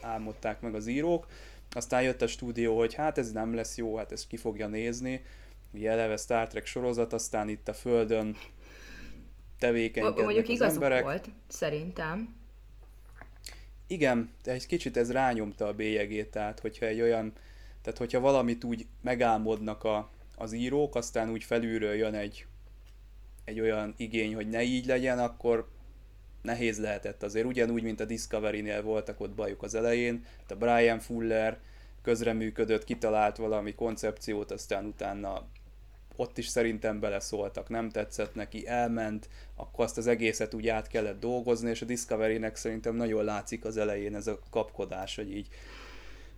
[0.00, 1.26] álmodták meg az írók.
[1.70, 5.24] Aztán jött a stúdió, hogy hát ez nem lesz jó, hát ezt ki fogja nézni.
[5.72, 8.36] Ugye eleve Star Trek sorozat, aztán itt a Földön
[9.58, 11.02] tevékenykednek Mondjuk az emberek.
[11.02, 12.36] volt, szerintem.
[13.86, 17.32] Igen, egy kicsit ez rányomta a bélyegét, tehát hogyha egy olyan,
[17.82, 22.46] tehát hogyha valamit úgy megálmodnak a, az írók, aztán úgy felülről jön egy,
[23.44, 25.68] egy olyan igény, hogy ne így legyen, akkor
[26.42, 27.46] nehéz lehetett azért.
[27.46, 31.58] Ugyanúgy, mint a Discovery-nél voltak ott bajuk az elején, a Brian Fuller
[32.02, 35.46] közreműködött, kitalált valami koncepciót, aztán utána
[36.16, 41.20] ott is szerintem beleszóltak, nem tetszett neki, elment, akkor azt az egészet úgy át kellett
[41.20, 45.48] dolgozni, és a Discovery-nek szerintem nagyon látszik az elején ez a kapkodás, hogy így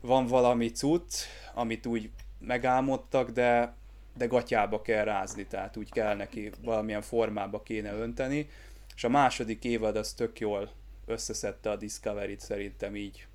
[0.01, 1.15] van valami cucc,
[1.55, 3.75] amit úgy megálmodtak, de,
[4.17, 8.49] de gatyába kell rázni, tehát úgy kell neki valamilyen formába kéne önteni,
[8.97, 10.71] és a második évad az tök jól
[11.07, 13.27] összeszedte a Discovery-t szerintem így,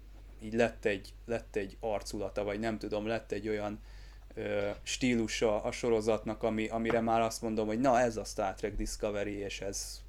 [0.41, 3.79] így lett egy, lett egy arculata, vagy nem tudom, lett egy olyan
[4.33, 8.75] ö, stílusa a sorozatnak, ami, amire már azt mondom, hogy na ez a Star Trek
[8.75, 10.01] Discovery, és ez,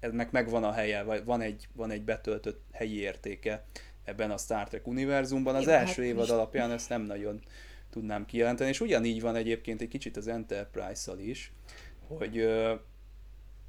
[0.00, 3.64] ennek megvan a helye, vagy van egy, van egy betöltött helyi értéke
[4.04, 5.54] ebben a Star Trek univerzumban.
[5.54, 7.40] Az első hát évad alapján ezt nem nagyon
[7.94, 11.52] tudnám kijelenteni, és ugyanígy van egyébként egy kicsit az Enterprise-szal is,
[12.08, 12.74] hogy ö,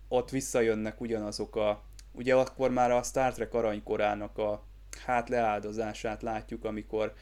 [0.07, 4.63] ott visszajönnek ugyanazok a, ugye akkor már a Star Trek aranykorának a
[5.05, 7.13] hát leáldozását látjuk, amikor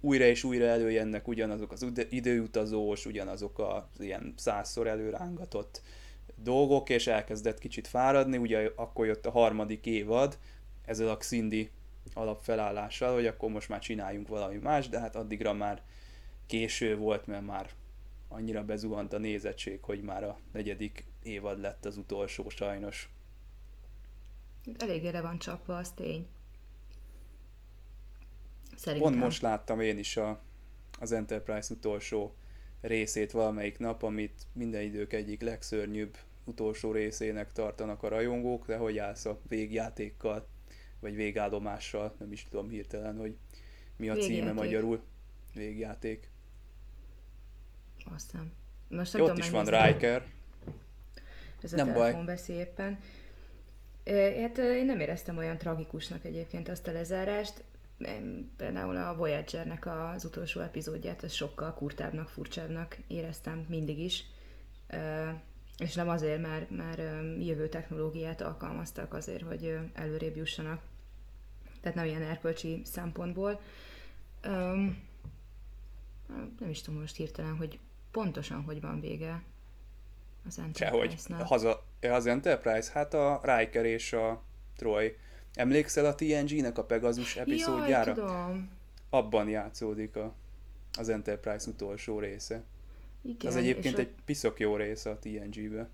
[0.00, 5.82] újra és újra előjönnek ugyanazok az időutazós, ugyanazok az ilyen százszor előrángatott
[6.36, 10.38] dolgok, és elkezdett kicsit fáradni, ugye akkor jött a harmadik évad,
[10.84, 11.70] ezzel a Xindi
[12.14, 15.82] alapfelállással, hogy akkor most már csináljunk valami más, de hát addigra már
[16.46, 17.70] késő volt, mert már
[18.28, 23.10] annyira bezuhant a nézettség, hogy már a negyedik évad lett az utolsó sajnos.
[24.78, 26.26] Elég le van csapva, az tény.
[28.76, 29.10] Szerintem.
[29.10, 30.42] Pont most láttam én is a,
[31.00, 32.34] az Enterprise utolsó
[32.80, 38.98] részét valamelyik nap, amit minden idők egyik legszörnyűbb utolsó részének tartanak a rajongók, de hogy
[38.98, 40.46] állsz a végjátékkal,
[41.00, 43.36] vagy végállomással, nem is tudom hirtelen, hogy
[43.96, 44.38] mi a végjáték.
[44.38, 45.02] címe magyarul.
[45.54, 46.30] Végjáték.
[48.14, 48.52] Aztán.
[48.88, 50.26] Most nem Ott is van Riker.
[51.62, 52.24] Ez a nem telefon baj.
[52.24, 52.98] veszi éppen.
[54.40, 57.64] Hát én nem éreztem olyan tragikusnak egyébként azt a lezárást
[58.56, 64.24] például a Voyager-nek az utolsó epizódját, ez sokkal kurtábbnak, furcsábbnak éreztem mindig is.
[65.78, 66.98] És nem azért, mert már
[67.38, 70.82] jövő technológiát alkalmaztak azért, hogy előrébb jussanak.
[71.80, 73.60] Tehát nem ilyen erkölcsi szempontból.
[76.58, 77.78] Nem is tudom most hirtelen, hogy
[78.12, 79.42] pontosan hogy van vége
[80.46, 81.44] az Enterprise-nál.
[81.44, 82.92] Haza, az Enterprise?
[82.92, 84.42] Hát a Riker és a
[84.76, 85.16] Troy
[85.54, 88.12] Emlékszel a TNG-nek a Pegasus epizódjára?
[88.16, 88.70] Jaj, tudom.
[89.10, 90.34] Abban játszódik a,
[90.98, 92.62] az Enterprise utolsó része.
[93.22, 94.24] Igen, az egyébként egy ott...
[94.24, 95.88] piszok jó része a TNG-be.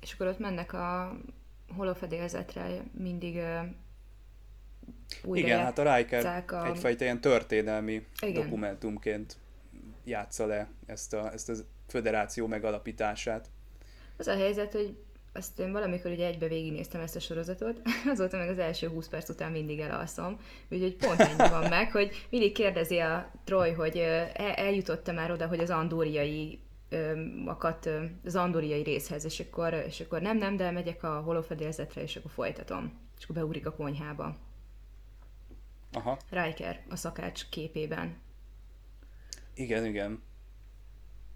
[0.00, 1.16] És akkor ott mennek a
[1.76, 3.60] holofedélzetre mindig uh,
[5.24, 6.66] újra Igen, hát a Riker a...
[6.66, 8.42] egyfajta ilyen történelmi Igen.
[8.42, 9.36] dokumentumként
[10.08, 11.54] játsza le ezt a, ezt a
[11.86, 13.50] föderáció megalapítását.
[14.16, 14.96] Az a helyzet, hogy
[15.32, 17.80] azt én valamikor ugye egybe végignéztem ezt a sorozatot,
[18.12, 20.40] azóta meg az első 20 perc után mindig elalszom,
[20.70, 23.96] úgyhogy pont ennyi van meg, hogy mindig kérdezi a Troy, hogy
[24.34, 26.60] eljutott-e már oda, hogy az andóriai
[27.44, 27.90] akat
[28.24, 32.30] az andóriai részhez, és akkor, és akkor nem, nem, de megyek a holofedélzetre, és akkor
[32.30, 32.92] folytatom.
[33.18, 34.36] És akkor beugrik a konyhába.
[35.92, 36.18] Aha.
[36.30, 38.16] Riker a szakács képében.
[39.58, 40.22] Igen, igen.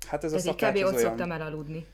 [0.07, 0.85] Hát ez, ez a szakács kb.
[0.85, 1.09] ott olyan...
[1.09, 1.87] szoktam elaludni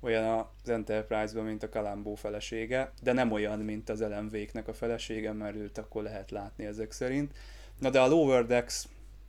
[0.00, 5.32] olyan az Enterprise-ban, mint a Kalambó felesége, de nem olyan, mint az LMV-knek a felesége,
[5.32, 7.32] mert őt akkor lehet látni ezek szerint.
[7.78, 8.84] Na de a Lower Decks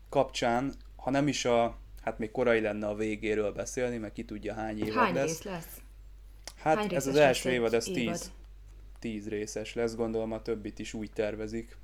[0.10, 4.54] kapcsán, ha nem is a, hát még korai lenne a végéről beszélni, mert ki tudja
[4.54, 5.28] hány évad hány lesz.
[5.28, 5.82] Rész lesz?
[6.56, 8.32] Hát hány ez az első évad, ez tíz,
[9.00, 11.78] tíz részes lesz, gondolom a többit is úgy tervezik.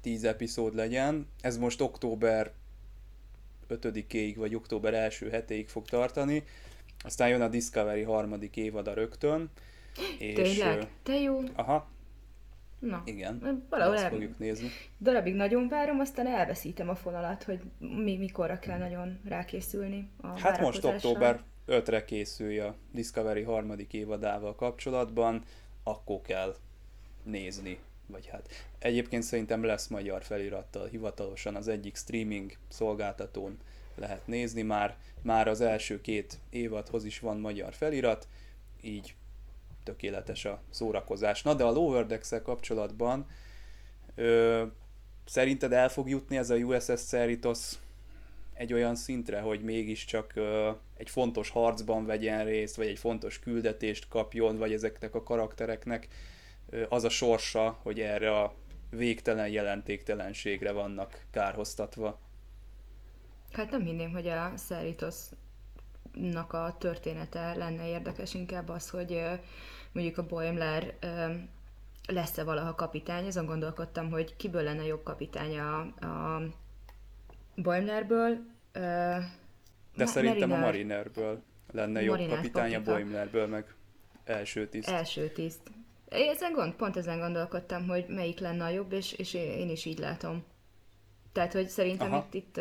[0.00, 1.28] Tíz epizód legyen.
[1.40, 2.52] Ez most október
[3.68, 6.42] 5-éig, vagy október első hetéig fog tartani
[7.04, 9.50] aztán jön a Discovery harmadik évada rögtön,
[10.18, 10.88] És, Tényleg?
[11.02, 11.40] Te jó?
[11.54, 11.88] Aha.
[12.78, 14.10] Na, igen, valahol el...
[14.10, 14.68] fogjuk nézni.
[15.00, 20.60] Darabig nagyon várom, aztán elveszítem a fonalat, hogy mi mikorra kell nagyon rákészülni a Hát
[20.60, 25.42] most október 5-re készülj a Discovery harmadik évadával kapcsolatban,
[25.82, 26.54] akkor kell
[27.22, 27.78] nézni.
[28.08, 28.48] Vagy hát
[28.78, 33.58] egyébként szerintem lesz magyar felirattal hivatalosan az egyik streaming szolgáltatón
[33.94, 34.96] lehet nézni már.
[35.22, 38.28] Már az első két évadhoz is van magyar felirat,
[38.80, 39.14] így
[39.84, 41.42] tökéletes a szórakozás.
[41.42, 43.26] Na de a Lower decks kapcsolatban
[44.14, 44.64] ö,
[45.24, 47.72] szerinted el fog jutni ez a USS Cerritos
[48.54, 54.08] egy olyan szintre, hogy mégiscsak ö, egy fontos harcban vegyen részt, vagy egy fontos küldetést
[54.08, 56.08] kapjon, vagy ezeknek a karaktereknek
[56.88, 58.54] az a sorsa, hogy erre a
[58.90, 62.18] végtelen jelentéktelenségre vannak kárhoztatva.
[63.52, 65.32] Hát nem hinném, hogy a Cerritosnak
[66.52, 69.22] a története lenne érdekes, inkább az, hogy
[69.92, 70.94] mondjuk a Boimler
[72.06, 76.42] lesz-e valaha kapitány, azon gondolkodtam, hogy kiből lenne jobb kapitány a, a
[77.54, 78.38] Boimlerből.
[78.72, 80.62] De Ma- szerintem Mariner.
[80.62, 81.42] a Marinerből
[81.72, 83.74] lenne jobb Mariner kapitány a Boimlerből, meg
[84.24, 84.88] első tiszt.
[84.88, 85.60] Első tiszt.
[86.08, 89.98] Ezen gond, pont ezen gondolkodtam, hogy melyik lenne a jobb, és, és én is így
[89.98, 90.44] látom.
[91.32, 92.26] Tehát, hogy szerintem Aha.
[92.30, 92.60] itt, itt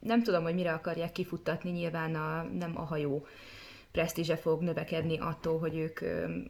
[0.00, 3.26] nem tudom, hogy mire akarják kifuttatni, nyilván a, nem a hajó
[3.92, 6.00] presztízse fog növekedni attól, hogy ők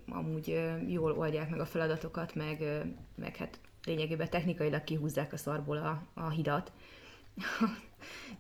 [0.08, 2.82] amúgy jól oldják meg a feladatokat, meg,
[3.16, 6.72] meg hát lényegében technikailag kihúzzák a szarból a, a hidat.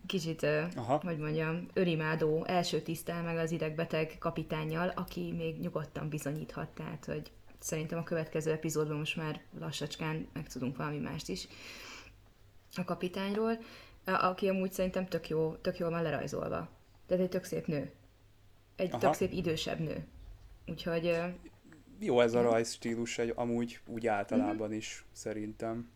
[0.06, 0.42] Kicsit,
[0.76, 1.00] Aha.
[1.04, 7.30] hogy mondjam, örimádó első tisztel meg az idegbeteg kapitányjal, aki még nyugodtan bizonyíthat, tehát, hogy
[7.58, 11.48] szerintem a következő epizódban most már lassacskán megtudunk valami mást is
[12.74, 13.58] a kapitányról,
[14.04, 16.68] aki amúgy szerintem tök, jó, tök jól van lerajzolva.
[17.06, 17.92] Tehát egy tök szép nő
[18.76, 18.98] egy Aha.
[18.98, 20.06] tök szép idősebb nő.
[20.66, 21.18] Úgyhogy...
[21.98, 24.76] Jó ez a rajzstílus egy, amúgy úgy általában uh-huh.
[24.76, 25.90] is szerintem.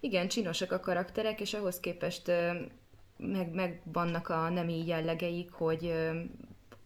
[0.00, 2.32] Igen, csinosak a karakterek, és ahhoz képest
[3.20, 5.94] meg, meg vannak a nemi jellegeik, hogy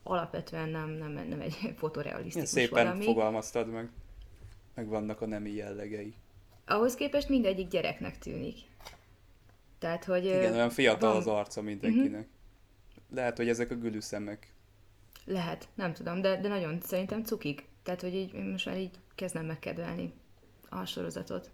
[0.02, 3.04] alapvetően nem, nem, nem egy fotorealisztikus Szépen valami.
[3.04, 3.90] fogalmaztad meg.
[4.74, 6.14] Meg vannak a nemi jellegei.
[6.66, 8.56] Ahhoz képest mindegyik gyereknek tűnik.
[9.78, 10.24] Tehát, hogy...
[10.24, 11.18] Igen, olyan fiatal van...
[11.18, 12.20] az arca mindenkinek.
[12.20, 13.14] Uh-huh.
[13.14, 14.54] Lehet, hogy ezek a gülüszemek
[15.24, 17.68] lehet, nem tudom, de, de nagyon szerintem cukik.
[17.82, 20.12] Tehát, hogy így most már így kezdem megkedvelni
[20.68, 21.50] a sorozatot.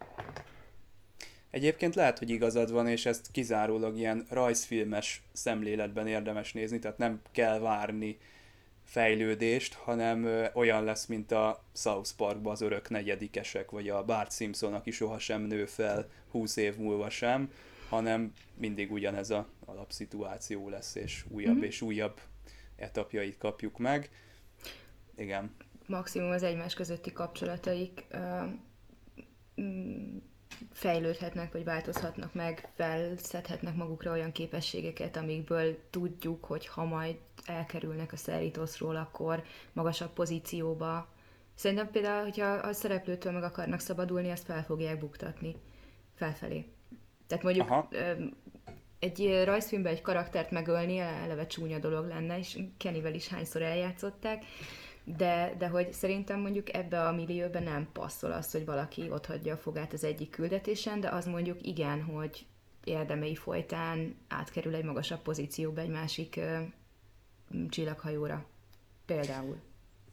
[1.51, 7.21] Egyébként lehet, hogy igazad van, és ezt kizárólag ilyen rajzfilmes szemléletben érdemes nézni, tehát nem
[7.33, 8.19] kell várni
[8.85, 14.75] fejlődést, hanem olyan lesz, mint a South Parkban az örök negyedikesek, vagy a Bart Simpson,
[14.75, 17.53] aki sohasem nő fel 20 év múlva sem,
[17.89, 21.63] hanem mindig ugyanez a alapszituáció lesz, és újabb mm-hmm.
[21.63, 22.21] és újabb
[22.77, 24.11] etapjait kapjuk meg.
[25.17, 25.57] Igen.
[25.87, 28.07] Maximum az egymás közötti kapcsolataik
[30.73, 38.17] fejlődhetnek, vagy változhatnak meg, felszedhetnek magukra olyan képességeket, amikből tudjuk, hogy ha majd elkerülnek a
[38.17, 39.43] szeritoszról, akkor
[39.73, 41.09] magasabb pozícióba.
[41.55, 45.57] Szerintem például, hogyha a szereplőtől meg akarnak szabadulni, azt fel fogják buktatni
[46.15, 46.65] felfelé.
[47.27, 47.89] Tehát mondjuk Aha
[49.01, 54.45] egy rajzfilmben egy karaktert megölni eleve csúnya dolog lenne, és Kennyvel is hányszor eljátszották,
[55.05, 59.55] de, de hogy szerintem mondjuk ebbe a millióben nem passzol az, hogy valaki ott hagyja
[59.55, 62.47] a fogát az egyik küldetésen, de az mondjuk igen, hogy
[62.85, 66.59] érdemei folytán átkerül egy magasabb pozícióba egy másik ö,
[67.69, 68.45] csillaghajóra.
[69.07, 69.57] Például.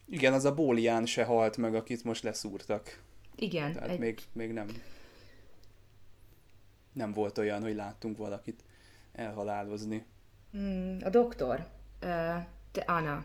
[0.04, 3.02] Igen, az a Bólián se halt meg, akit most leszúrtak.
[3.36, 3.72] Igen.
[3.72, 3.98] Tehát egy...
[3.98, 4.66] még, még nem
[6.98, 8.64] nem volt olyan, hogy láttunk valakit
[9.12, 10.04] elhalálozni.
[10.56, 11.66] Mm, a doktor,
[11.98, 13.24] te Anna,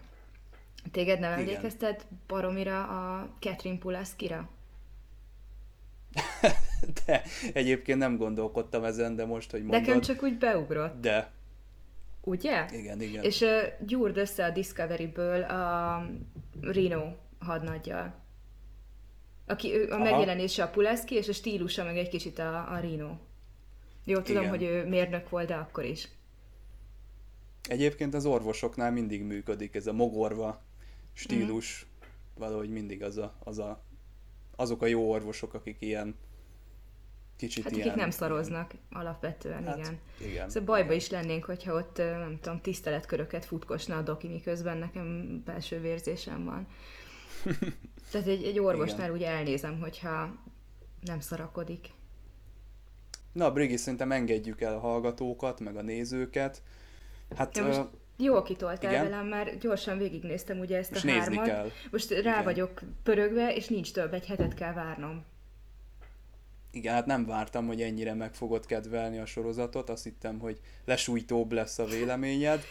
[0.91, 4.49] téged nem emlékezted baromira a Catherine Pulaskira?
[7.05, 9.81] de egyébként nem gondolkodtam ezen, de most, hogy mondod...
[9.81, 11.01] Nekem csak úgy beugrott.
[11.01, 11.31] De.
[12.23, 12.65] Ugye?
[12.71, 13.23] Igen, igen.
[13.23, 13.49] És uh,
[13.85, 16.05] gyúrd össze a Discovery-ből a
[16.61, 18.21] Reno hadnaggyal.
[19.47, 20.03] Aki ő, a Aha.
[20.03, 23.11] megjelenése a Pulaski, és a stílusa meg egy kicsit a, a Reno.
[24.03, 24.55] Jó, tudom, Igen.
[24.55, 26.07] hogy ő mérnök volt, de akkor is.
[27.69, 30.61] Egyébként az orvosoknál mindig működik ez a mogorva
[31.13, 32.07] stílus, mm.
[32.39, 33.83] valahogy mindig az a, az a,
[34.55, 36.15] azok a jó orvosok, akik ilyen
[37.35, 37.87] kicsit hát, ilyen...
[37.87, 39.99] akik nem szaroznak alapvetően, hát, igen.
[40.19, 40.49] igen.
[40.49, 45.79] Szóval bajba is lennénk, hogyha ott, nem tudom, tiszteletköröket futkosna a doki, miközben nekem belső
[45.79, 46.67] vérzésem van.
[48.11, 49.15] Tehát egy, egy orvosnál igen.
[49.15, 50.35] úgy elnézem, hogyha
[51.01, 51.89] nem szarakodik.
[53.31, 56.61] Na, Brigi, szerintem engedjük el a hallgatókat, meg a nézőket.
[57.35, 57.81] Hát ja, most...
[58.17, 59.03] Jól kitoltál Igen?
[59.03, 61.45] velem, már gyorsan végignéztem ugye ezt Most a nézni hármat.
[61.45, 61.69] kell.
[61.91, 62.43] Most rá Igen.
[62.43, 65.23] vagyok pörögve, és nincs több, egy hetet kell várnom.
[66.71, 71.51] Igen, hát nem vártam, hogy ennyire meg fogod kedvelni a sorozatot, azt hittem, hogy lesújtóbb
[71.51, 72.63] lesz a véleményed,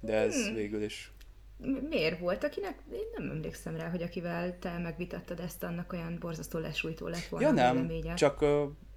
[0.00, 0.54] de ez hmm.
[0.54, 1.12] végül is
[1.56, 6.16] Mi- Miért volt, akinek, én nem emlékszem rá, hogy akivel te megvitattad ezt, annak olyan
[6.20, 8.14] borzasztó lesújtó lett volna Ja a nem, véleménye.
[8.14, 8.48] csak uh,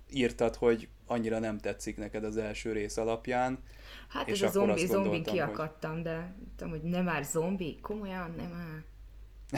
[0.10, 3.60] írtad, hogy annyira nem tetszik neked az első rész alapján.
[4.12, 8.50] Hát és ez a zombi, zombi kiakadtam, de tudom, hogy nem már zombi, komolyan nem
[8.50, 8.84] már.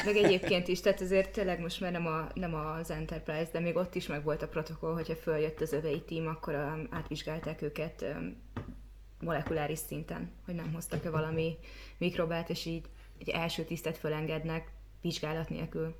[0.05, 3.75] Meg egyébként is, tehát azért tényleg most már nem, a, nem az Enterprise, de még
[3.75, 8.01] ott is meg volt a protokoll, hogyha följött az övei tím, akkor um, átvizsgálták őket
[8.01, 8.41] um,
[9.19, 11.57] molekuláris szinten, hogy nem hoztak-e valami
[11.97, 12.85] mikrobát, és így
[13.19, 15.95] egy első tisztet fölengednek vizsgálat nélkül.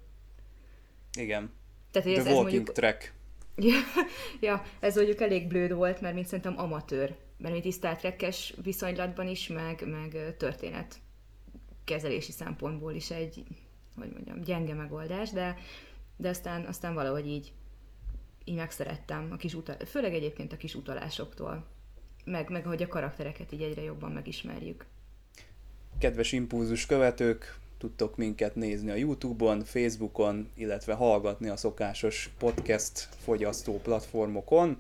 [1.18, 1.52] Igen.
[1.92, 3.14] Tehát, hogy The ez, ez Walking mondjuk, Track.
[3.56, 3.80] Ja,
[4.40, 7.16] ja, ez mondjuk elég blőd volt, mert mint szerintem amatőr.
[7.44, 10.96] Mert mint Star Trek-es viszonylatban is, meg, meg történet
[11.84, 13.44] kezelési szempontból is egy,
[13.96, 15.58] hogy mondjam, gyenge megoldás, de,
[16.18, 17.54] de aztán, aztán valahogy így,
[18.44, 21.66] így megszerettem a kis utal- főleg egyébként a kis utalásoktól.
[22.26, 24.86] Meg, meg hogy a karaktereket így egyre jobban megismerjük.
[25.98, 33.80] Kedves impulzus követők, tudtok minket nézni a Youtube-on, Facebookon, illetve hallgatni a szokásos podcast fogyasztó
[33.80, 34.78] platformokon,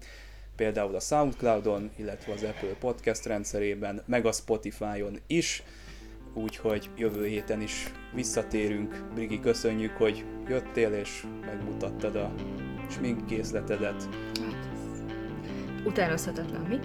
[0.56, 5.64] például a Soundcloudon, illetve az Apple Podcast rendszerében, meg a Spotify-on is,
[6.34, 9.04] úgyhogy jövő héten is visszatérünk.
[9.14, 12.34] Brigi, köszönjük, hogy jöttél és megmutattad a
[12.90, 14.04] smink készletedet.
[14.42, 15.04] Hát ez
[15.86, 16.80] utánozhatatlan, mi?